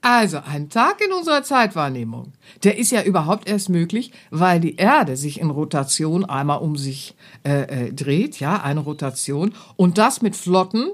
[0.00, 5.16] Also, ein Tag in unserer Zeitwahrnehmung, der ist ja überhaupt erst möglich, weil die Erde
[5.16, 10.36] sich in Rotation einmal um sich äh, äh, dreht, ja, eine Rotation, und das mit
[10.36, 10.92] flotten,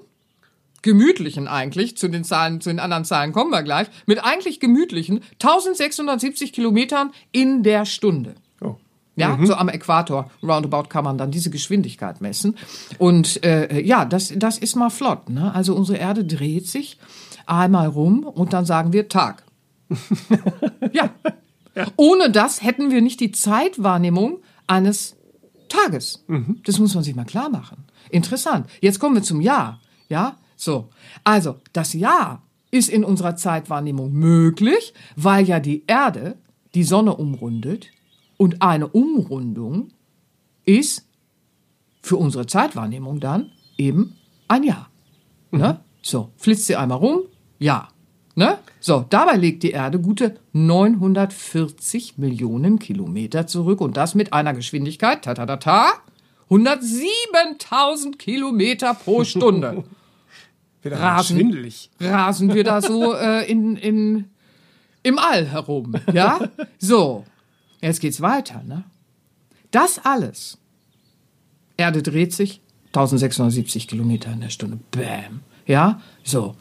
[0.80, 5.20] gemütlichen eigentlich, zu den Zahlen, zu den anderen Zahlen kommen wir gleich, mit eigentlich gemütlichen
[5.34, 8.34] 1670 Kilometern in der Stunde.
[9.16, 9.46] Ja, mhm.
[9.46, 12.56] so am Äquator, roundabout kann man dann diese Geschwindigkeit messen.
[12.98, 15.30] Und äh, ja, das, das ist mal flott.
[15.30, 15.54] Ne?
[15.54, 16.98] Also unsere Erde dreht sich
[17.46, 19.44] einmal rum und dann sagen wir Tag.
[20.92, 21.10] ja.
[21.74, 21.86] ja.
[21.96, 25.16] Ohne das hätten wir nicht die Zeitwahrnehmung eines
[25.68, 26.24] Tages.
[26.26, 26.60] Mhm.
[26.64, 27.84] Das muss man sich mal klar machen.
[28.10, 28.68] Interessant.
[28.80, 29.80] Jetzt kommen wir zum Jahr.
[30.08, 30.88] Ja, so.
[31.22, 36.36] Also, das Jahr ist in unserer Zeitwahrnehmung möglich, weil ja die Erde
[36.74, 37.86] die Sonne umrundet
[38.36, 39.90] und eine Umrundung
[40.64, 41.06] ist
[42.02, 44.16] für unsere Zeitwahrnehmung dann eben
[44.48, 44.90] ein Jahr.
[45.50, 45.58] Mhm.
[45.58, 45.80] Ne?
[46.02, 47.22] So, flitzt sie einmal rum,
[47.58, 47.88] ja.
[48.36, 48.58] Ne?
[48.80, 55.24] So, dabei legt die Erde gute 940 Millionen Kilometer zurück und das mit einer Geschwindigkeit,
[55.24, 55.92] ta ta ta ta,
[56.50, 59.84] 107.000 Kilometer pro Stunde.
[60.84, 61.90] Rasen, schwindelig.
[62.00, 64.30] Rasen wir da so äh, in, in,
[65.02, 66.40] im All herum, ja?
[66.78, 67.24] So,
[67.84, 68.84] Jetzt geht's weiter, ne?
[69.70, 70.56] Das alles.
[71.76, 74.78] Erde dreht sich 1670 Kilometer in der Stunde.
[74.90, 75.40] Bäm.
[75.66, 76.00] Ja?
[76.22, 76.56] So.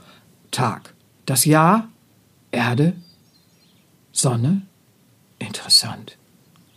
[0.51, 0.93] Tag.
[1.25, 1.87] Das Jahr.
[2.51, 2.97] Erde.
[4.11, 4.63] Sonne.
[5.39, 6.17] Interessant.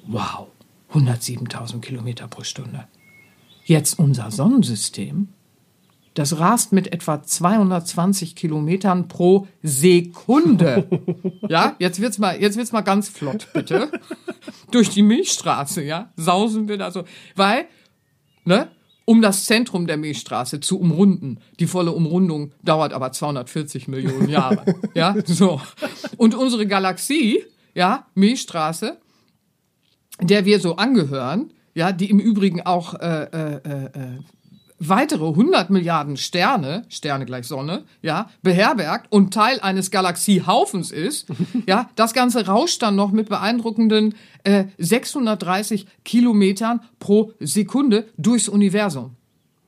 [0.07, 0.47] Wow.
[0.93, 2.87] 107.000 Kilometer pro Stunde.
[3.65, 5.27] Jetzt unser Sonnensystem
[6.17, 10.89] das rast mit etwa 220 Kilometern pro Sekunde.
[11.49, 13.89] Ja, jetzt wird's mal, jetzt wird's mal ganz flott, bitte.
[14.73, 17.05] Durch die Milchstraße, ja, sausen wir da so,
[17.37, 17.67] weil,
[18.45, 18.69] ne,
[19.05, 21.39] um das Zentrum der Milchstraße zu umrunden.
[21.61, 24.65] Die volle Umrundung dauert aber 240 Millionen Jahre.
[24.95, 25.61] ja, so.
[26.17, 28.99] Und unsere Galaxie, ja, Milchstraße,
[30.21, 34.19] der wir so angehören, ja, die im Übrigen auch äh, äh, äh,
[34.79, 41.29] weitere 100 Milliarden Sterne, Sterne gleich Sonne, ja, beherbergt und Teil eines Galaxiehaufens ist,
[41.67, 49.17] ja, das Ganze rauscht dann noch mit beeindruckenden äh, 630 Kilometern pro Sekunde durchs Universum.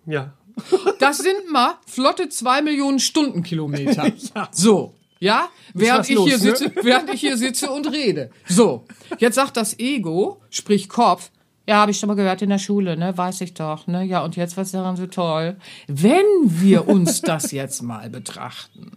[0.06, 0.32] Ja.
[0.98, 4.12] Das sind mal flotte zwei Millionen Stundenkilometer.
[4.34, 4.48] ja.
[4.50, 4.94] So.
[5.20, 6.72] Ja, während ich, los, hier sitze, ne?
[6.82, 8.30] während ich hier sitze und rede.
[8.48, 8.84] So,
[9.18, 11.30] jetzt sagt das Ego, sprich Kopf,
[11.68, 13.18] ja, habe ich schon mal gehört in der Schule, ne?
[13.18, 14.02] Weiß ich doch, ne?
[14.02, 15.58] Ja, und jetzt was ist daran so toll?
[15.86, 18.92] Wenn wir uns das jetzt mal betrachten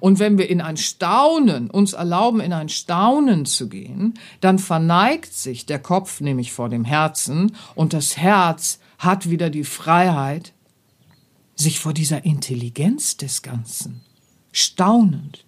[0.00, 5.32] Und wenn wir in ein Staunen, uns erlauben, in ein Staunen zu gehen, dann verneigt
[5.32, 10.52] sich der Kopf nämlich vor dem Herzen und das Herz hat wieder die Freiheit,
[11.54, 14.02] sich vor dieser Intelligenz des Ganzen
[14.52, 15.46] staunend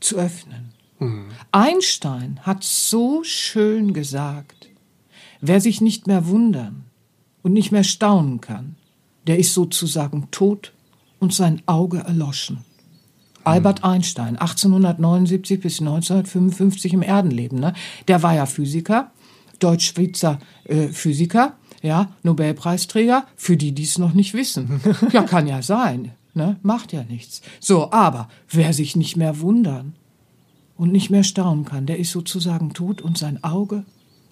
[0.00, 0.74] zu öffnen.
[0.98, 1.28] Mhm.
[1.50, 4.68] Einstein hat so schön gesagt,
[5.40, 6.84] wer sich nicht mehr wundern
[7.42, 8.76] und nicht mehr staunen kann,
[9.26, 10.72] der ist sozusagen tot
[11.18, 12.64] und sein Auge erloschen.
[13.44, 17.74] Albert Einstein, 1879 bis 1955 im Erdenleben, ne?
[18.08, 19.12] der war ja Physiker,
[19.60, 24.80] Deutsch-Schweizer äh, Physiker, ja, Nobelpreisträger, für die, die es noch nicht wissen.
[25.12, 26.56] ja, kann ja sein, ne?
[26.62, 27.40] macht ja nichts.
[27.60, 29.94] So, aber wer sich nicht mehr wundern
[30.76, 33.84] und nicht mehr staunen kann, der ist sozusagen tot und sein Auge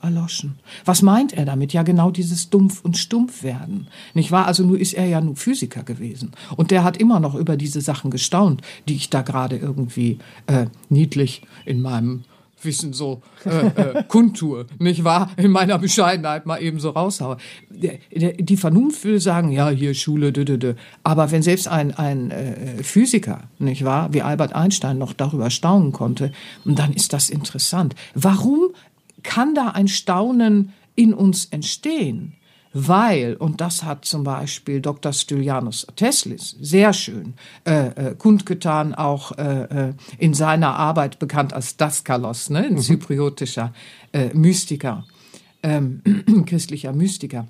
[0.04, 0.58] erloschen.
[0.84, 1.72] Was meint er damit?
[1.72, 3.88] Ja, genau dieses Dumpf und Stumpf werden.
[4.14, 4.46] Nicht wahr?
[4.46, 6.32] Also nur ist er ja nur Physiker gewesen.
[6.56, 10.66] Und der hat immer noch über diese Sachen gestaunt, die ich da gerade irgendwie äh,
[10.88, 12.24] niedlich in meinem
[12.64, 15.30] Wissen so äh, äh, kundtue, nicht wahr?
[15.36, 17.36] In meiner Bescheidenheit mal eben so raushaue.
[17.70, 20.74] Die Vernunft will sagen, ja, hier Schule, dü, dü, dü.
[21.02, 25.92] aber wenn selbst ein, ein äh, Physiker, nicht wahr, wie Albert Einstein noch darüber staunen
[25.92, 26.32] konnte,
[26.64, 27.94] dann ist das interessant.
[28.14, 28.70] Warum
[29.24, 32.34] kann da ein Staunen in uns entstehen?
[32.76, 35.12] Weil, und das hat zum Beispiel Dr.
[35.12, 37.34] Stylianus Teslis sehr schön
[37.64, 42.78] äh, äh, kundgetan, auch äh, äh, in seiner Arbeit bekannt als Daskalos, ne, ein mhm.
[42.78, 43.72] zypriotischer
[44.12, 45.04] äh, Mystiker,
[45.62, 46.02] ähm,
[46.46, 47.46] christlicher Mystiker.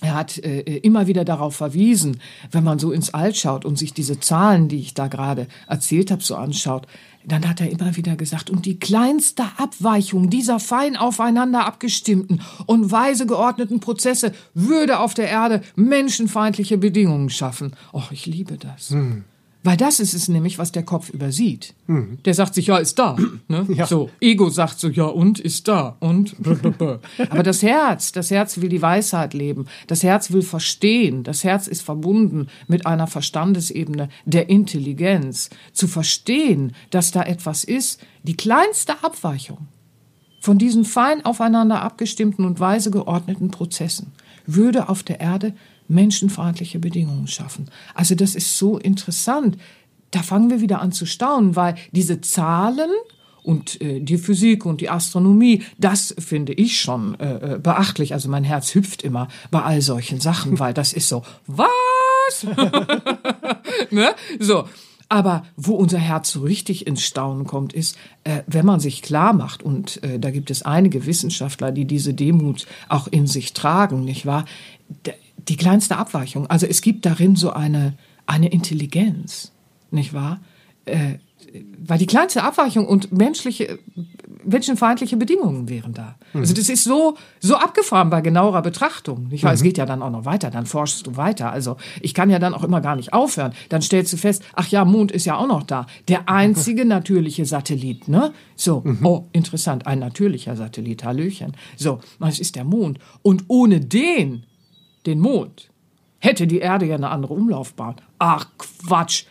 [0.00, 2.20] Er hat äh, immer wieder darauf verwiesen,
[2.52, 6.12] wenn man so ins All schaut und sich diese Zahlen, die ich da gerade erzählt
[6.12, 6.86] habe, so anschaut,
[7.24, 12.90] dann hat er immer wieder gesagt, und die kleinste Abweichung dieser fein aufeinander abgestimmten und
[12.90, 17.72] weise geordneten Prozesse würde auf der Erde menschenfeindliche Bedingungen schaffen.
[17.92, 18.90] Och, ich liebe das.
[18.90, 19.24] Hm.
[19.68, 21.74] Weil das ist es nämlich, was der Kopf übersieht.
[21.88, 22.20] Mhm.
[22.24, 23.18] Der sagt sich, ja, ist da.
[23.48, 23.66] Ne?
[23.68, 23.86] Ja.
[23.86, 25.96] So, Ego sagt so, ja, und ist da.
[26.00, 26.36] Und.
[27.28, 29.66] Aber das Herz, das Herz will die Weisheit leben.
[29.86, 31.22] Das Herz will verstehen.
[31.22, 35.50] Das Herz ist verbunden mit einer Verstandesebene der Intelligenz.
[35.74, 39.68] Zu verstehen, dass da etwas ist, die kleinste Abweichung
[40.40, 44.12] von diesen fein aufeinander abgestimmten und weise geordneten Prozessen
[44.46, 45.52] würde auf der Erde
[45.88, 47.70] menschenfeindliche Bedingungen schaffen.
[47.94, 49.56] Also das ist so interessant.
[50.10, 52.90] Da fangen wir wieder an zu staunen, weil diese Zahlen
[53.42, 58.12] und äh, die Physik und die Astronomie, das finde ich schon äh, äh beachtlich.
[58.12, 62.46] Also mein Herz hüpft immer bei all solchen Sachen, weil das ist so, was?
[63.90, 64.10] ne?
[64.38, 64.64] So.
[65.10, 69.32] Aber wo unser Herz so richtig ins Staunen kommt, ist, äh, wenn man sich klar
[69.32, 74.04] macht, und äh, da gibt es einige Wissenschaftler, die diese Demut auch in sich tragen,
[74.04, 74.44] nicht wahr?
[75.48, 76.46] Die kleinste Abweichung.
[76.46, 77.94] Also es gibt darin so eine,
[78.26, 79.52] eine Intelligenz,
[79.90, 80.40] nicht wahr?
[80.84, 81.18] Äh,
[81.78, 83.78] weil die kleinste Abweichung und menschliche,
[84.44, 86.16] menschenfeindliche Bedingungen wären da.
[86.32, 86.40] Mhm.
[86.40, 89.28] Also das ist so, so abgefahren bei genauerer Betrachtung.
[89.28, 89.52] Nicht wahr?
[89.52, 89.54] Mhm.
[89.54, 91.50] Es geht ja dann auch noch weiter, dann forschst du weiter.
[91.50, 93.52] Also ich kann ja dann auch immer gar nicht aufhören.
[93.68, 95.86] Dann stellst du fest, ach ja, Mond ist ja auch noch da.
[96.08, 98.32] Der einzige natürliche Satellit, ne?
[98.56, 99.06] So, mhm.
[99.06, 101.56] oh, interessant, ein natürlicher Satellit, Hallöchen.
[101.76, 102.98] So, was ist der Mond?
[103.22, 104.44] Und ohne den
[105.08, 105.70] den Mond.
[106.20, 107.96] Hätte die Erde ja eine andere Umlaufbahn.
[108.18, 109.24] Ach Quatsch.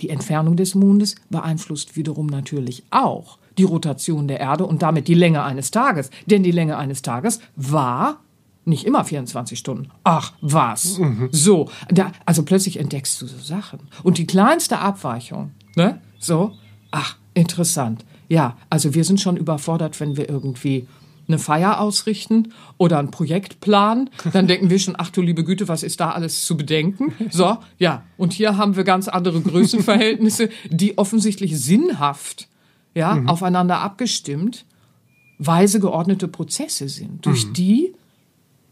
[0.00, 5.14] Die Entfernung des Mondes beeinflusst wiederum natürlich auch die Rotation der Erde und damit die
[5.14, 6.10] Länge eines Tages.
[6.26, 8.20] Denn die Länge eines Tages war
[8.64, 9.90] nicht immer 24 Stunden.
[10.04, 10.98] Ach, was?
[10.98, 11.28] Mhm.
[11.30, 13.80] So, da, also plötzlich entdeckst du so Sachen.
[14.02, 16.00] Und die kleinste Abweichung, ne?
[16.18, 16.52] So,
[16.90, 18.04] ach, interessant.
[18.28, 20.88] Ja, also wir sind schon überfordert, wenn wir irgendwie
[21.26, 25.82] eine Feier ausrichten oder ein Projektplan, dann denken wir schon, ach du liebe Güte, was
[25.82, 27.12] ist da alles zu bedenken?
[27.30, 28.04] So, ja.
[28.16, 32.48] Und hier haben wir ganz andere Größenverhältnisse, die offensichtlich sinnhaft,
[32.94, 33.28] ja, mhm.
[33.28, 34.64] aufeinander abgestimmt,
[35.38, 37.52] weise geordnete Prozesse sind, durch mhm.
[37.54, 37.92] die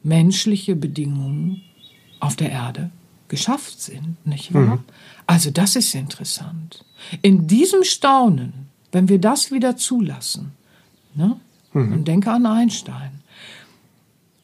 [0.03, 1.63] menschliche Bedingungen
[2.21, 2.91] auf der Erde
[3.29, 4.77] geschafft sind, nicht wahr?
[4.77, 4.85] Mhm.
[5.27, 6.85] Also das ist interessant.
[7.23, 10.53] In diesem Staunen, wenn wir das wieder zulassen,
[11.15, 11.41] ne,
[11.73, 11.93] Mhm.
[11.93, 13.21] Und denke an Einstein.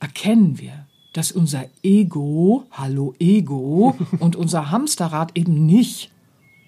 [0.00, 6.10] Erkennen wir, dass unser Ego, hallo Ego, und unser Hamsterrad eben nicht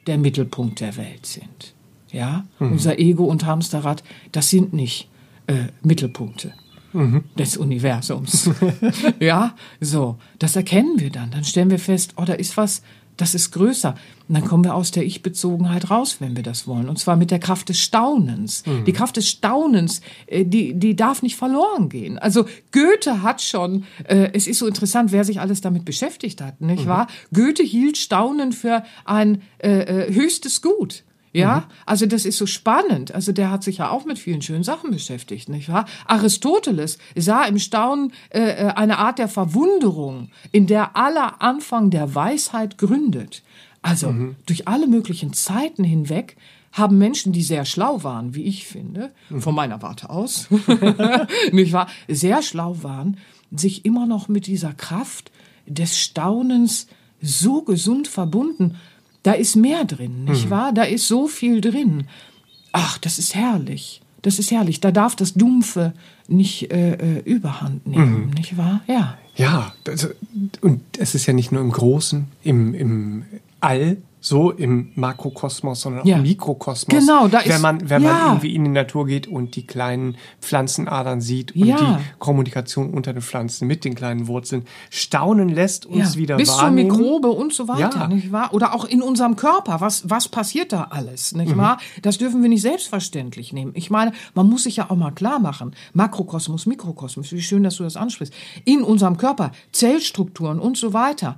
[0.06, 1.74] der Mittelpunkt der Welt sind.
[2.10, 2.72] Ja, mhm.
[2.72, 5.08] unser Ego und Hamsterrad, das sind nicht
[5.46, 6.52] äh, Mittelpunkte
[6.92, 7.24] mhm.
[7.38, 8.50] des Universums.
[9.20, 11.30] ja, so, das erkennen wir dann.
[11.30, 12.82] Dann stellen wir fest, oh, da ist was
[13.16, 13.94] Das ist größer.
[14.28, 16.88] Und dann kommen wir aus der Ich-Bezogenheit raus, wenn wir das wollen.
[16.88, 18.64] Und zwar mit der Kraft des Staunens.
[18.64, 18.84] Mhm.
[18.84, 22.18] Die Kraft des Staunens, äh, die, die darf nicht verloren gehen.
[22.18, 26.60] Also Goethe hat schon, äh, es ist so interessant, wer sich alles damit beschäftigt hat,
[26.60, 26.88] nicht mhm.
[26.88, 27.06] wahr?
[27.34, 31.04] Goethe hielt Staunen für ein äh, äh höchstes Gut.
[31.32, 31.72] Ja, mhm.
[31.86, 33.14] also das ist so spannend.
[33.14, 35.86] Also der hat sich ja auch mit vielen schönen Sachen beschäftigt, nicht wahr?
[36.06, 42.14] Aristoteles sah im Staunen äh, äh, eine Art der Verwunderung, in der aller Anfang der
[42.14, 43.42] Weisheit gründet.
[43.80, 44.36] Also mhm.
[44.46, 46.36] durch alle möglichen Zeiten hinweg
[46.72, 49.40] haben Menschen, die sehr schlau waren, wie ich finde, mhm.
[49.40, 50.48] von meiner Warte aus,
[51.52, 53.18] nicht wahr, sehr schlau waren,
[53.52, 55.30] sich immer noch mit dieser Kraft
[55.66, 56.86] des Staunens
[57.20, 58.76] so gesund verbunden
[59.22, 60.50] da ist mehr drin, nicht mhm.
[60.50, 60.72] wahr?
[60.72, 62.06] Da ist so viel drin.
[62.72, 64.00] Ach, das ist herrlich.
[64.22, 64.80] Das ist herrlich.
[64.80, 65.92] Da darf das Dumpfe
[66.28, 68.30] nicht äh, äh Überhand nehmen, mhm.
[68.30, 68.80] nicht wahr?
[68.86, 69.18] Ja.
[69.36, 70.08] Ja, also,
[70.60, 73.24] und es ist ja nicht nur im Großen, im, im
[73.60, 76.14] All, so im Makrokosmos, sondern ja.
[76.14, 77.00] auch im Mikrokosmos.
[77.00, 78.12] Genau, da ist, wenn man, wenn ja.
[78.12, 81.76] man irgendwie in die Natur geht und die kleinen Pflanzenadern sieht und ja.
[81.76, 86.90] die Kommunikation unter den Pflanzen mit den kleinen Wurzeln staunen lässt, uns wieder Bis wahrnehmen.
[86.90, 88.52] zur Mikrobe und so weiter, nicht wahr?
[88.52, 91.58] Oder auch in unserem Körper, was, was passiert da alles, nicht mhm.
[91.58, 91.78] wahr?
[92.02, 93.72] Das dürfen wir nicht selbstverständlich nehmen.
[93.74, 97.76] Ich meine, man muss sich ja auch mal klar machen, Makrokosmos, Mikrokosmos, wie schön, dass
[97.76, 101.36] du das ansprichst, in unserem Körper, Zellstrukturen und so weiter.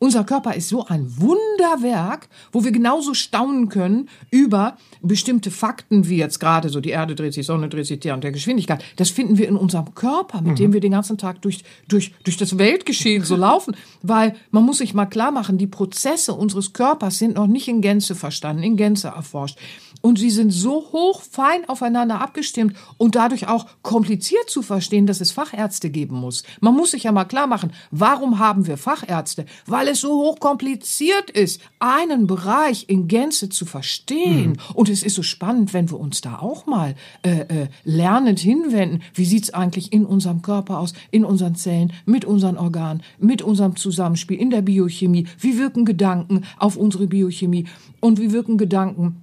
[0.00, 6.16] Unser Körper ist so ein Wunderwerk, wo wir genauso staunen können über bestimmte Fakten, wie
[6.16, 8.84] jetzt gerade so die Erde dreht sich, Sonne dreht sich, und der Geschwindigkeit.
[8.96, 10.56] Das finden wir in unserem Körper, mit mhm.
[10.56, 13.76] dem wir den ganzen Tag durch, durch, durch das Weltgeschehen so laufen.
[14.02, 17.80] Weil man muss sich mal klar machen, die Prozesse unseres Körpers sind noch nicht in
[17.80, 19.58] Gänze verstanden, in Gänze erforscht.
[20.00, 25.20] Und sie sind so hoch fein aufeinander abgestimmt und dadurch auch kompliziert zu verstehen, dass
[25.20, 26.44] es Fachärzte geben muss.
[26.60, 29.46] Man muss sich ja mal klar machen, warum haben wir Fachärzte?
[29.66, 34.50] Weil es so hoch kompliziert ist, einen Bereich in Gänze zu verstehen.
[34.50, 34.74] Mhm.
[34.74, 39.02] Und es ist so spannend, wenn wir uns da auch mal äh, äh, lernend hinwenden.
[39.14, 43.76] Wie sieht's eigentlich in unserem Körper aus, in unseren Zellen, mit unseren Organen, mit unserem
[43.76, 45.26] Zusammenspiel, in der Biochemie?
[45.38, 47.66] Wie wirken Gedanken auf unsere Biochemie?
[48.00, 49.22] Und wie wirken Gedanken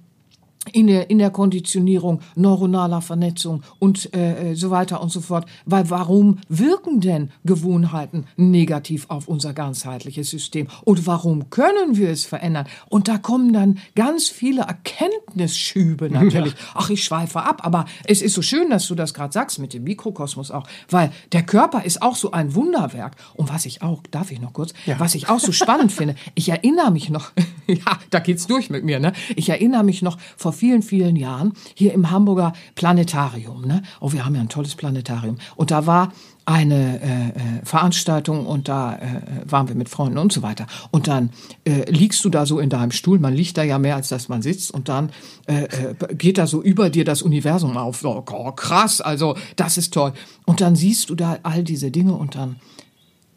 [0.72, 5.46] in der, in der Konditionierung neuronaler Vernetzung und äh, äh, so weiter und so fort.
[5.64, 10.68] Weil warum wirken denn Gewohnheiten negativ auf unser ganzheitliches System?
[10.84, 12.66] Und warum können wir es verändern?
[12.88, 16.52] Und da kommen dann ganz viele Erkenntnisschübe natürlich.
[16.52, 16.58] Ja.
[16.74, 19.72] Ach, ich schweife ab, aber es ist so schön, dass du das gerade sagst mit
[19.72, 23.16] dem Mikrokosmos auch, weil der Körper ist auch so ein Wunderwerk.
[23.34, 24.98] Und was ich auch, darf ich noch kurz, ja.
[24.98, 27.32] was ich auch so spannend finde, ich erinnere mich noch,
[27.66, 29.12] ja, da geht's durch mit mir, ne?
[29.36, 33.62] Ich erinnere mich noch vor vielen, vielen Jahren hier im Hamburger Planetarium.
[33.66, 33.82] Ne?
[34.00, 35.36] Oh, wir haben ja ein tolles Planetarium.
[35.54, 36.12] Und da war
[36.46, 37.32] eine äh, äh,
[37.64, 40.66] Veranstaltung und da äh, waren wir mit Freunden und so weiter.
[40.92, 41.30] Und dann
[41.64, 44.28] äh, liegst du da so in deinem Stuhl, man liegt da ja mehr, als dass
[44.28, 45.10] man sitzt und dann
[45.48, 48.04] äh, äh, geht da so über dir das Universum auf.
[48.04, 50.12] Oh, krass, also das ist toll.
[50.44, 52.56] Und dann siehst du da all diese Dinge und dann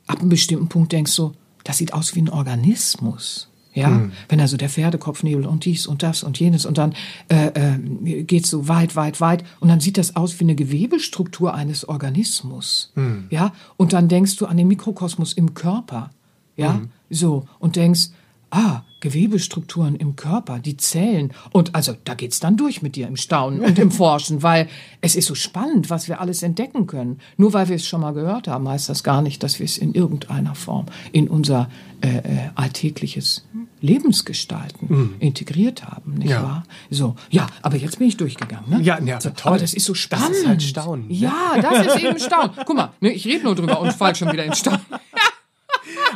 [0.05, 3.49] ab einem bestimmten Punkt denkst du, das sieht aus wie ein Organismus.
[3.80, 4.12] Ja, mhm.
[4.28, 6.94] wenn also der Pferdekopfnebel und dies und das und jenes und dann
[7.30, 11.54] äh, äh, geht so weit, weit, weit und dann sieht das aus wie eine Gewebestruktur
[11.54, 12.92] eines Organismus.
[12.96, 13.28] Mhm.
[13.30, 16.12] Ja, und dann denkst du an den Mikrokosmos im Körper.
[16.58, 16.89] Ja, mhm.
[17.10, 18.10] so und denkst,
[18.51, 21.31] ah, Gewebestrukturen im Körper, die Zellen.
[21.51, 24.67] Und also da geht's dann durch mit dir im Staunen und im Forschen, weil
[25.01, 27.19] es ist so spannend, was wir alles entdecken können.
[27.38, 29.77] Nur weil wir es schon mal gehört haben, heißt das gar nicht, dass wir es
[29.77, 31.69] in irgendeiner Form in unser
[32.01, 32.21] äh, äh,
[32.55, 33.45] alltägliches
[33.81, 35.15] Lebensgestalten mhm.
[35.19, 36.43] integriert haben, nicht ja.
[36.43, 36.63] wahr?
[36.89, 38.69] So, ja, aber jetzt bin ich durchgegangen.
[38.69, 38.81] Ne?
[38.81, 39.53] Ja, ja, so, toll.
[39.53, 40.29] Aber das ist so spannend.
[40.31, 41.07] Das ist halt Staunen.
[41.07, 41.13] Ne?
[41.13, 42.51] Ja, das ist eben Staunen.
[42.65, 44.81] Guck mal, ne, ich rede nur drüber und fall schon wieder in Staunen.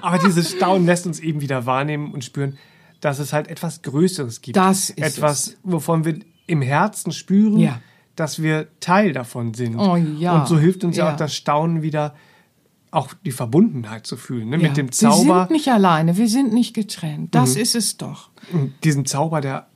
[0.04, 2.58] Aber dieses Staunen lässt uns eben wieder wahrnehmen und spüren,
[3.00, 4.58] dass es halt etwas Größeres gibt.
[4.58, 5.58] Das ist etwas, es.
[5.64, 7.80] wovon wir im Herzen spüren, ja.
[8.18, 9.78] dass wir Teil davon sind.
[9.78, 10.42] Oh, ja.
[10.42, 11.06] Und so hilft uns ja.
[11.06, 12.16] ja auch das Staunen wieder,
[12.92, 14.58] auch die Verbundenheit zu fühlen, ne?
[14.58, 15.36] mit dem Zauber.
[15.36, 17.34] Wir sind nicht alleine, wir sind nicht getrennt.
[17.34, 17.62] Das mhm.
[17.62, 18.30] ist es doch.
[18.52, 19.68] Und diesen Zauber, der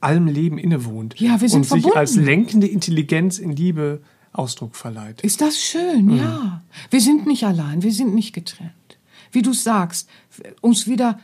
[0.00, 1.20] allem Leben innewohnt.
[1.20, 1.90] Ja, wir sind und verbunden.
[1.90, 4.00] sich als lenkende Intelligenz in Liebe
[4.32, 5.20] Ausdruck verleiht.
[5.20, 6.16] Ist das schön, mhm.
[6.16, 6.62] ja.
[6.90, 8.72] Wir sind nicht allein, wir sind nicht getrennt.
[9.34, 10.08] Wie du sagst,
[10.60, 11.18] uns wieder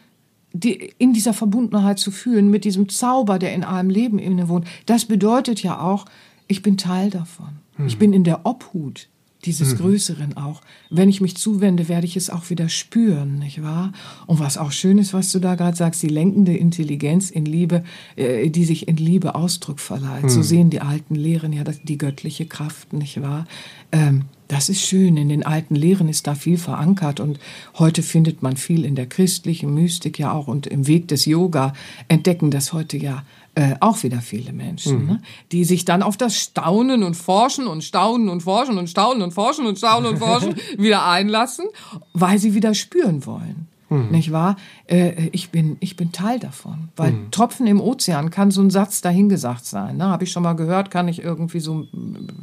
[0.52, 5.04] die, in dieser Verbundenheit zu fühlen, mit diesem Zauber, der in allem Leben innewohnt, das
[5.04, 6.06] bedeutet ja auch,
[6.48, 7.58] ich bin Teil davon.
[7.78, 7.86] Mhm.
[7.86, 9.08] Ich bin in der Obhut
[9.44, 9.78] dieses mhm.
[9.78, 10.60] Größeren auch.
[10.90, 13.92] Wenn ich mich zuwende, werde ich es auch wieder spüren, nicht wahr?
[14.26, 17.84] Und was auch schön ist, was du da gerade sagst, die lenkende Intelligenz in Liebe,
[18.16, 20.24] äh, die sich in Liebe Ausdruck verleiht.
[20.24, 20.28] Mhm.
[20.28, 23.46] So sehen die alten Lehren ja die göttliche Kraft, nicht wahr?
[23.92, 25.16] Ähm, Das ist schön.
[25.16, 27.38] In den alten Lehren ist da viel verankert und
[27.78, 31.72] heute findet man viel in der christlichen Mystik ja auch und im Weg des Yoga
[32.08, 33.22] entdecken das heute ja
[33.54, 35.06] äh, auch wieder viele Menschen, mhm.
[35.06, 35.22] ne?
[35.52, 39.30] die sich dann auf das Staunen und Forschen und Staunen und Forschen und Staunen und
[39.30, 41.66] Forschen und Staunen und Forschen wieder einlassen,
[42.12, 43.68] weil sie wieder spüren wollen.
[43.90, 44.10] Mhm.
[44.10, 44.56] Nicht wahr?
[44.86, 46.88] Äh, ich, bin, ich bin Teil davon.
[46.96, 47.30] Weil mhm.
[47.32, 49.96] Tropfen im Ozean kann so ein Satz dahingesagt sein.
[49.96, 50.04] Ne?
[50.04, 51.86] Habe ich schon mal gehört, kann ich irgendwie so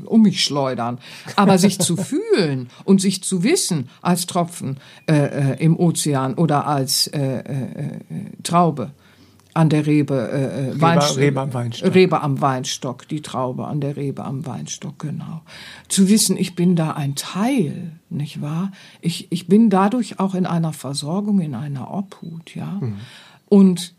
[0.06, 1.00] um mich schleudern.
[1.38, 1.96] Aber sich zu
[2.36, 4.78] fühlen und sich zu wissen als Tropfen
[5.10, 5.14] äh,
[5.54, 8.02] äh im Ozean oder als äh, äh, äh
[8.44, 8.92] Traube
[9.58, 11.96] an der Rebe, äh, Rebe, Weinstock, Rebe am Weinstock.
[11.96, 15.42] Rebe am Weinstock, die Traube an der Rebe am Weinstock, genau.
[15.88, 18.72] Zu wissen, ich bin da ein Teil, nicht wahr?
[19.02, 22.78] Ich, ich bin dadurch auch in einer Versorgung, in einer Obhut, ja.
[22.80, 22.98] Mhm.
[23.50, 23.96] Und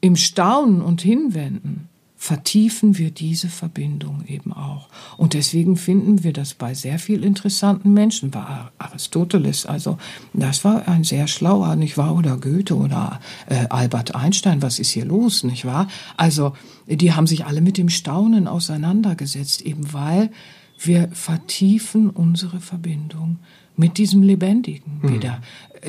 [0.00, 1.88] im Staunen und Hinwenden
[2.24, 4.88] vertiefen wir diese Verbindung eben auch.
[5.18, 8.30] Und deswegen finden wir das bei sehr viel interessanten Menschen.
[8.30, 8.46] Bei
[8.78, 9.98] Aristoteles, also
[10.32, 12.16] das war ein sehr schlauer, nicht wahr?
[12.16, 15.86] Oder Goethe oder äh, Albert Einstein, was ist hier los, nicht wahr?
[16.16, 16.54] Also
[16.86, 20.30] die haben sich alle mit dem Staunen auseinandergesetzt, eben weil
[20.78, 23.38] wir vertiefen unsere Verbindung
[23.76, 25.12] mit diesem Lebendigen mhm.
[25.12, 25.42] wieder.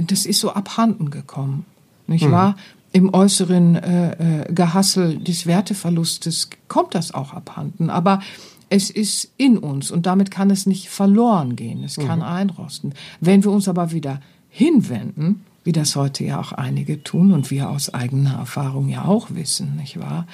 [0.06, 1.66] Das ist so abhanden gekommen,
[2.08, 2.32] nicht mhm.
[2.32, 2.58] wahr?
[2.96, 4.12] Im äußeren äh,
[4.44, 7.90] äh, Gehassel des Werteverlustes kommt das auch abhanden.
[7.90, 8.22] Aber
[8.70, 11.84] es ist in uns und damit kann es nicht verloren gehen.
[11.84, 12.26] Es kann mhm.
[12.26, 12.94] einrosten.
[13.20, 17.70] Wenn wir uns aber wieder hinwenden, wie das heute ja auch einige tun und wir
[17.70, 20.26] aus eigener Erfahrung ja auch wissen, nicht wahr?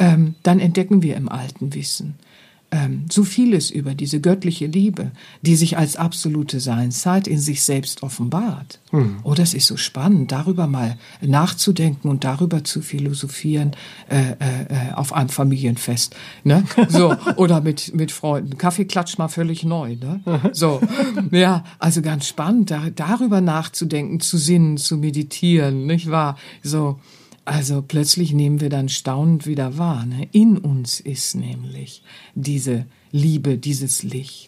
[0.00, 2.16] Ähm, dann entdecken wir im alten Wissen
[2.70, 5.10] ähm, so vieles über diese göttliche Liebe,
[5.40, 8.80] die sich als absolute Seinszeit in sich selbst offenbart.
[8.90, 9.20] Hm.
[9.22, 13.72] Oh, das ist so spannend, darüber mal nachzudenken und darüber zu philosophieren
[14.10, 16.14] äh, äh, auf einem Familienfest,
[16.44, 16.64] ne?
[16.88, 18.58] So oder mit mit Freunden.
[18.58, 20.20] Kaffeeklatsch mal völlig neu, ne?
[20.52, 20.80] So,
[21.30, 26.36] ja, also ganz spannend, da, darüber nachzudenken, zu sinnen, zu meditieren, nicht wahr?
[26.62, 26.98] So.
[27.48, 30.04] Also plötzlich nehmen wir dann staunend wieder wahr.
[30.04, 30.28] Ne?
[30.32, 32.02] In uns ist nämlich
[32.34, 34.47] diese Liebe, dieses Licht.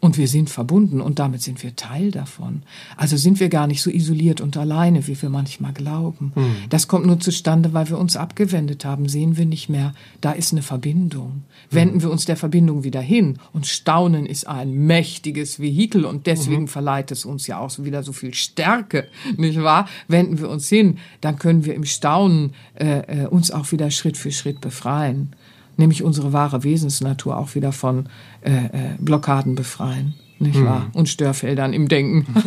[0.00, 2.62] Und wir sind verbunden und damit sind wir Teil davon.
[2.96, 6.32] Also sind wir gar nicht so isoliert und alleine, wie wir manchmal glauben.
[6.36, 6.54] Mhm.
[6.68, 9.08] Das kommt nur zustande, weil wir uns abgewendet haben.
[9.08, 11.42] Sehen wir nicht mehr, da ist eine Verbindung.
[11.70, 12.02] Wenden mhm.
[12.02, 16.68] wir uns der Verbindung wieder hin und Staunen ist ein mächtiges Vehikel und deswegen mhm.
[16.68, 19.88] verleiht es uns ja auch wieder so viel Stärke, nicht wahr?
[20.06, 24.16] Wenden wir uns hin, dann können wir im Staunen äh, äh uns auch wieder Schritt
[24.16, 25.34] für Schritt befreien
[25.78, 28.08] nämlich unsere wahre Wesensnatur auch wieder von
[28.42, 30.66] äh, äh, Blockaden befreien, nicht hm.
[30.66, 30.90] wahr?
[30.92, 32.26] Und Störfeldern im Denken.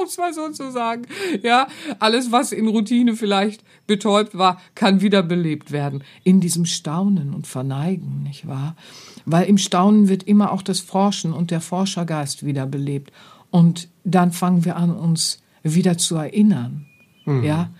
[0.00, 1.02] um es mal so zu sagen.
[1.42, 6.02] Ja, alles, was in Routine vielleicht betäubt war, kann wiederbelebt werden.
[6.24, 8.76] In diesem Staunen und Verneigen, nicht wahr?
[9.24, 13.12] Weil im Staunen wird immer auch das Forschen und der Forschergeist wiederbelebt.
[13.50, 16.86] Und dann fangen wir an, uns wieder zu erinnern.
[17.24, 17.44] Mhm.
[17.44, 17.70] Ja,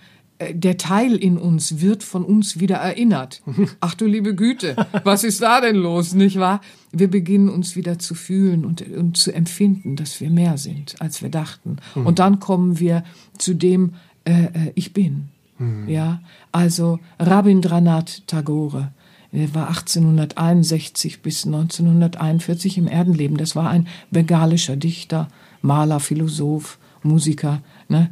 [0.53, 3.41] der Teil in uns wird von uns wieder erinnert.
[3.79, 6.61] Ach du liebe Güte, was ist da denn los, nicht wahr?
[6.91, 11.21] Wir beginnen uns wieder zu fühlen und, und zu empfinden, dass wir mehr sind, als
[11.21, 11.77] wir dachten.
[11.95, 12.05] Mhm.
[12.05, 13.03] Und dann kommen wir
[13.37, 13.93] zu dem,
[14.25, 15.29] äh, äh ich bin.
[15.57, 15.87] Mhm.
[15.87, 16.21] Ja,
[16.51, 18.91] also Rabindranath Tagore,
[19.31, 23.37] er war 1861 bis 1941 im Erdenleben.
[23.37, 25.29] Das war ein bengalischer Dichter,
[25.61, 27.61] Maler, Philosoph, Musiker.
[27.87, 28.09] Ne?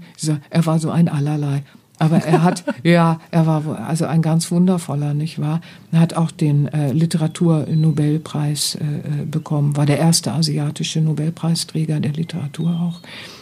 [0.50, 1.64] Er war so ein Allerlei.
[2.00, 5.60] Aber er hat, ja, er war also ein ganz wundervoller, nicht wahr?
[5.92, 12.14] Er hat auch den äh, Literaturnobelpreis äh, äh, bekommen, war der erste asiatische Nobelpreisträger der
[12.14, 13.02] Literatur auch.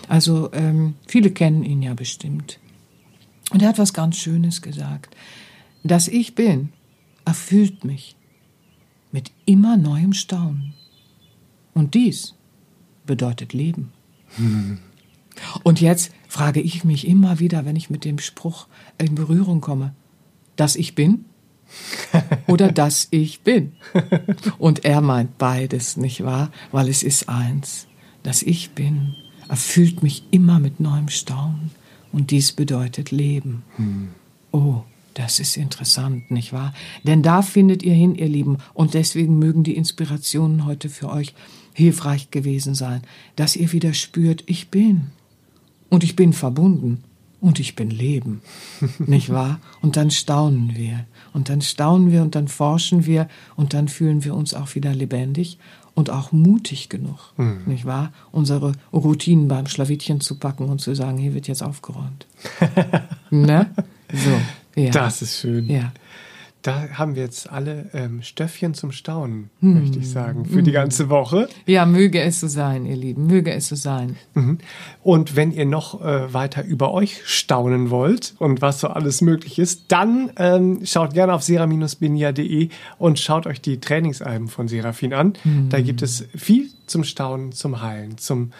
[0.10, 2.60] Also ähm, viele kennen ihn ja bestimmt.
[3.52, 5.16] Und er hat was ganz Schönes gesagt.
[5.84, 6.70] Das Ich bin
[7.26, 8.16] erfüllt mich
[9.12, 10.74] mit immer neuem Staunen.
[11.74, 12.34] Und dies
[13.06, 13.92] bedeutet Leben.
[14.36, 14.80] Hm.
[15.64, 18.68] Und jetzt frage ich mich immer wieder, wenn ich mit dem Spruch
[18.98, 19.94] in Berührung komme,
[20.56, 21.26] dass ich bin
[22.48, 23.74] oder dass ich bin.
[24.58, 26.52] Und er meint beides, nicht wahr?
[26.72, 27.88] Weil es ist eins.
[28.24, 29.16] Das Ich bin
[29.48, 31.72] erfüllt mich immer mit neuem Staunen
[32.12, 33.64] und dies bedeutet Leben.
[33.78, 34.10] Hm.
[34.52, 36.74] Oh, das ist interessant, nicht wahr?
[37.04, 41.34] Denn da findet ihr hin, ihr Lieben, und deswegen mögen die Inspirationen heute für euch
[41.74, 43.02] hilfreich gewesen sein,
[43.36, 45.08] dass ihr wieder spürt, ich bin.
[45.90, 47.04] Und ich bin verbunden
[47.40, 48.42] und ich bin Leben,
[49.00, 49.60] nicht wahr?
[49.82, 54.24] Und dann staunen wir und dann staunen wir und dann forschen wir und dann fühlen
[54.24, 55.58] wir uns auch wieder lebendig
[55.94, 57.62] und auch mutig genug, mhm.
[57.66, 58.12] nicht wahr?
[58.32, 62.28] Unsere Routinen beim Schlawittchen zu packen und zu sagen, hier wird jetzt aufgeräumt.
[63.32, 63.72] ne?
[64.14, 64.92] So, ja.
[64.92, 65.70] Das ist schön.
[65.70, 65.92] Ja.
[66.62, 69.80] Da haben wir jetzt alle ähm, Stöffchen zum Staunen, hm.
[69.80, 70.66] möchte ich sagen, für hm.
[70.66, 71.48] die ganze Woche.
[71.66, 74.18] Ja, möge es so sein, ihr Lieben, möge es so sein.
[74.34, 74.58] Mhm.
[75.04, 79.60] Und wenn ihr noch äh, weiter über euch staunen wollt und was so alles möglich
[79.60, 85.34] ist, dann ähm, schaut gerne auf sera-benia.de und schaut euch die Trainingsalben von Serafin an.
[85.44, 85.70] Mhm.
[85.70, 88.52] Da gibt es viel zum Staunen, zum Heilen, zum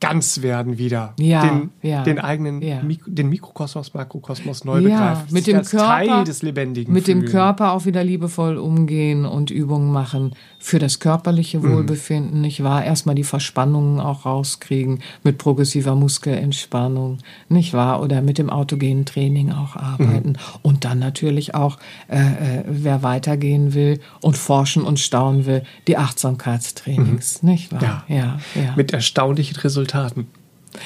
[0.00, 1.14] ganz werden wieder.
[1.18, 2.82] Ja, den, ja, den eigenen ja.
[2.82, 5.26] Mik den Mikrokosmos, Makrokosmos neu begreifen.
[5.30, 6.92] Mit dem Körper, Teil des Lebendigen.
[6.92, 7.22] Mit fühlen.
[7.22, 11.72] dem Körper auch wieder liebevoll umgehen und Übungen machen für das körperliche mhm.
[11.72, 12.40] Wohlbefinden, mhm.
[12.42, 12.84] nicht wahr?
[12.84, 17.18] Erstmal die Verspannungen auch rauskriegen mit progressiver Muskelentspannung,
[17.48, 18.02] nicht wahr?
[18.02, 20.30] Oder mit dem autogenen Training auch arbeiten.
[20.30, 20.58] Mhm.
[20.62, 21.78] Und dann natürlich auch,
[22.08, 27.48] äh, äh, wer weitergehen will und forschen und staunen will, die Achtsamkeitstrainings, mhm.
[27.48, 28.04] nicht wahr?
[28.08, 28.14] Ja.
[28.14, 28.74] ja, ja.
[28.76, 29.83] Mit erstaunlichen Resultaten.
[29.84, 30.28] Resultaten.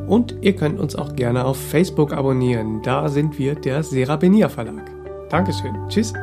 [0.08, 2.84] Und ihr könnt uns auch gerne auf Facebook abonnieren.
[2.84, 4.92] Da sind wir der Sera Benia Verlag.
[5.30, 5.74] Dankeschön.
[5.90, 6.14] Tschüss.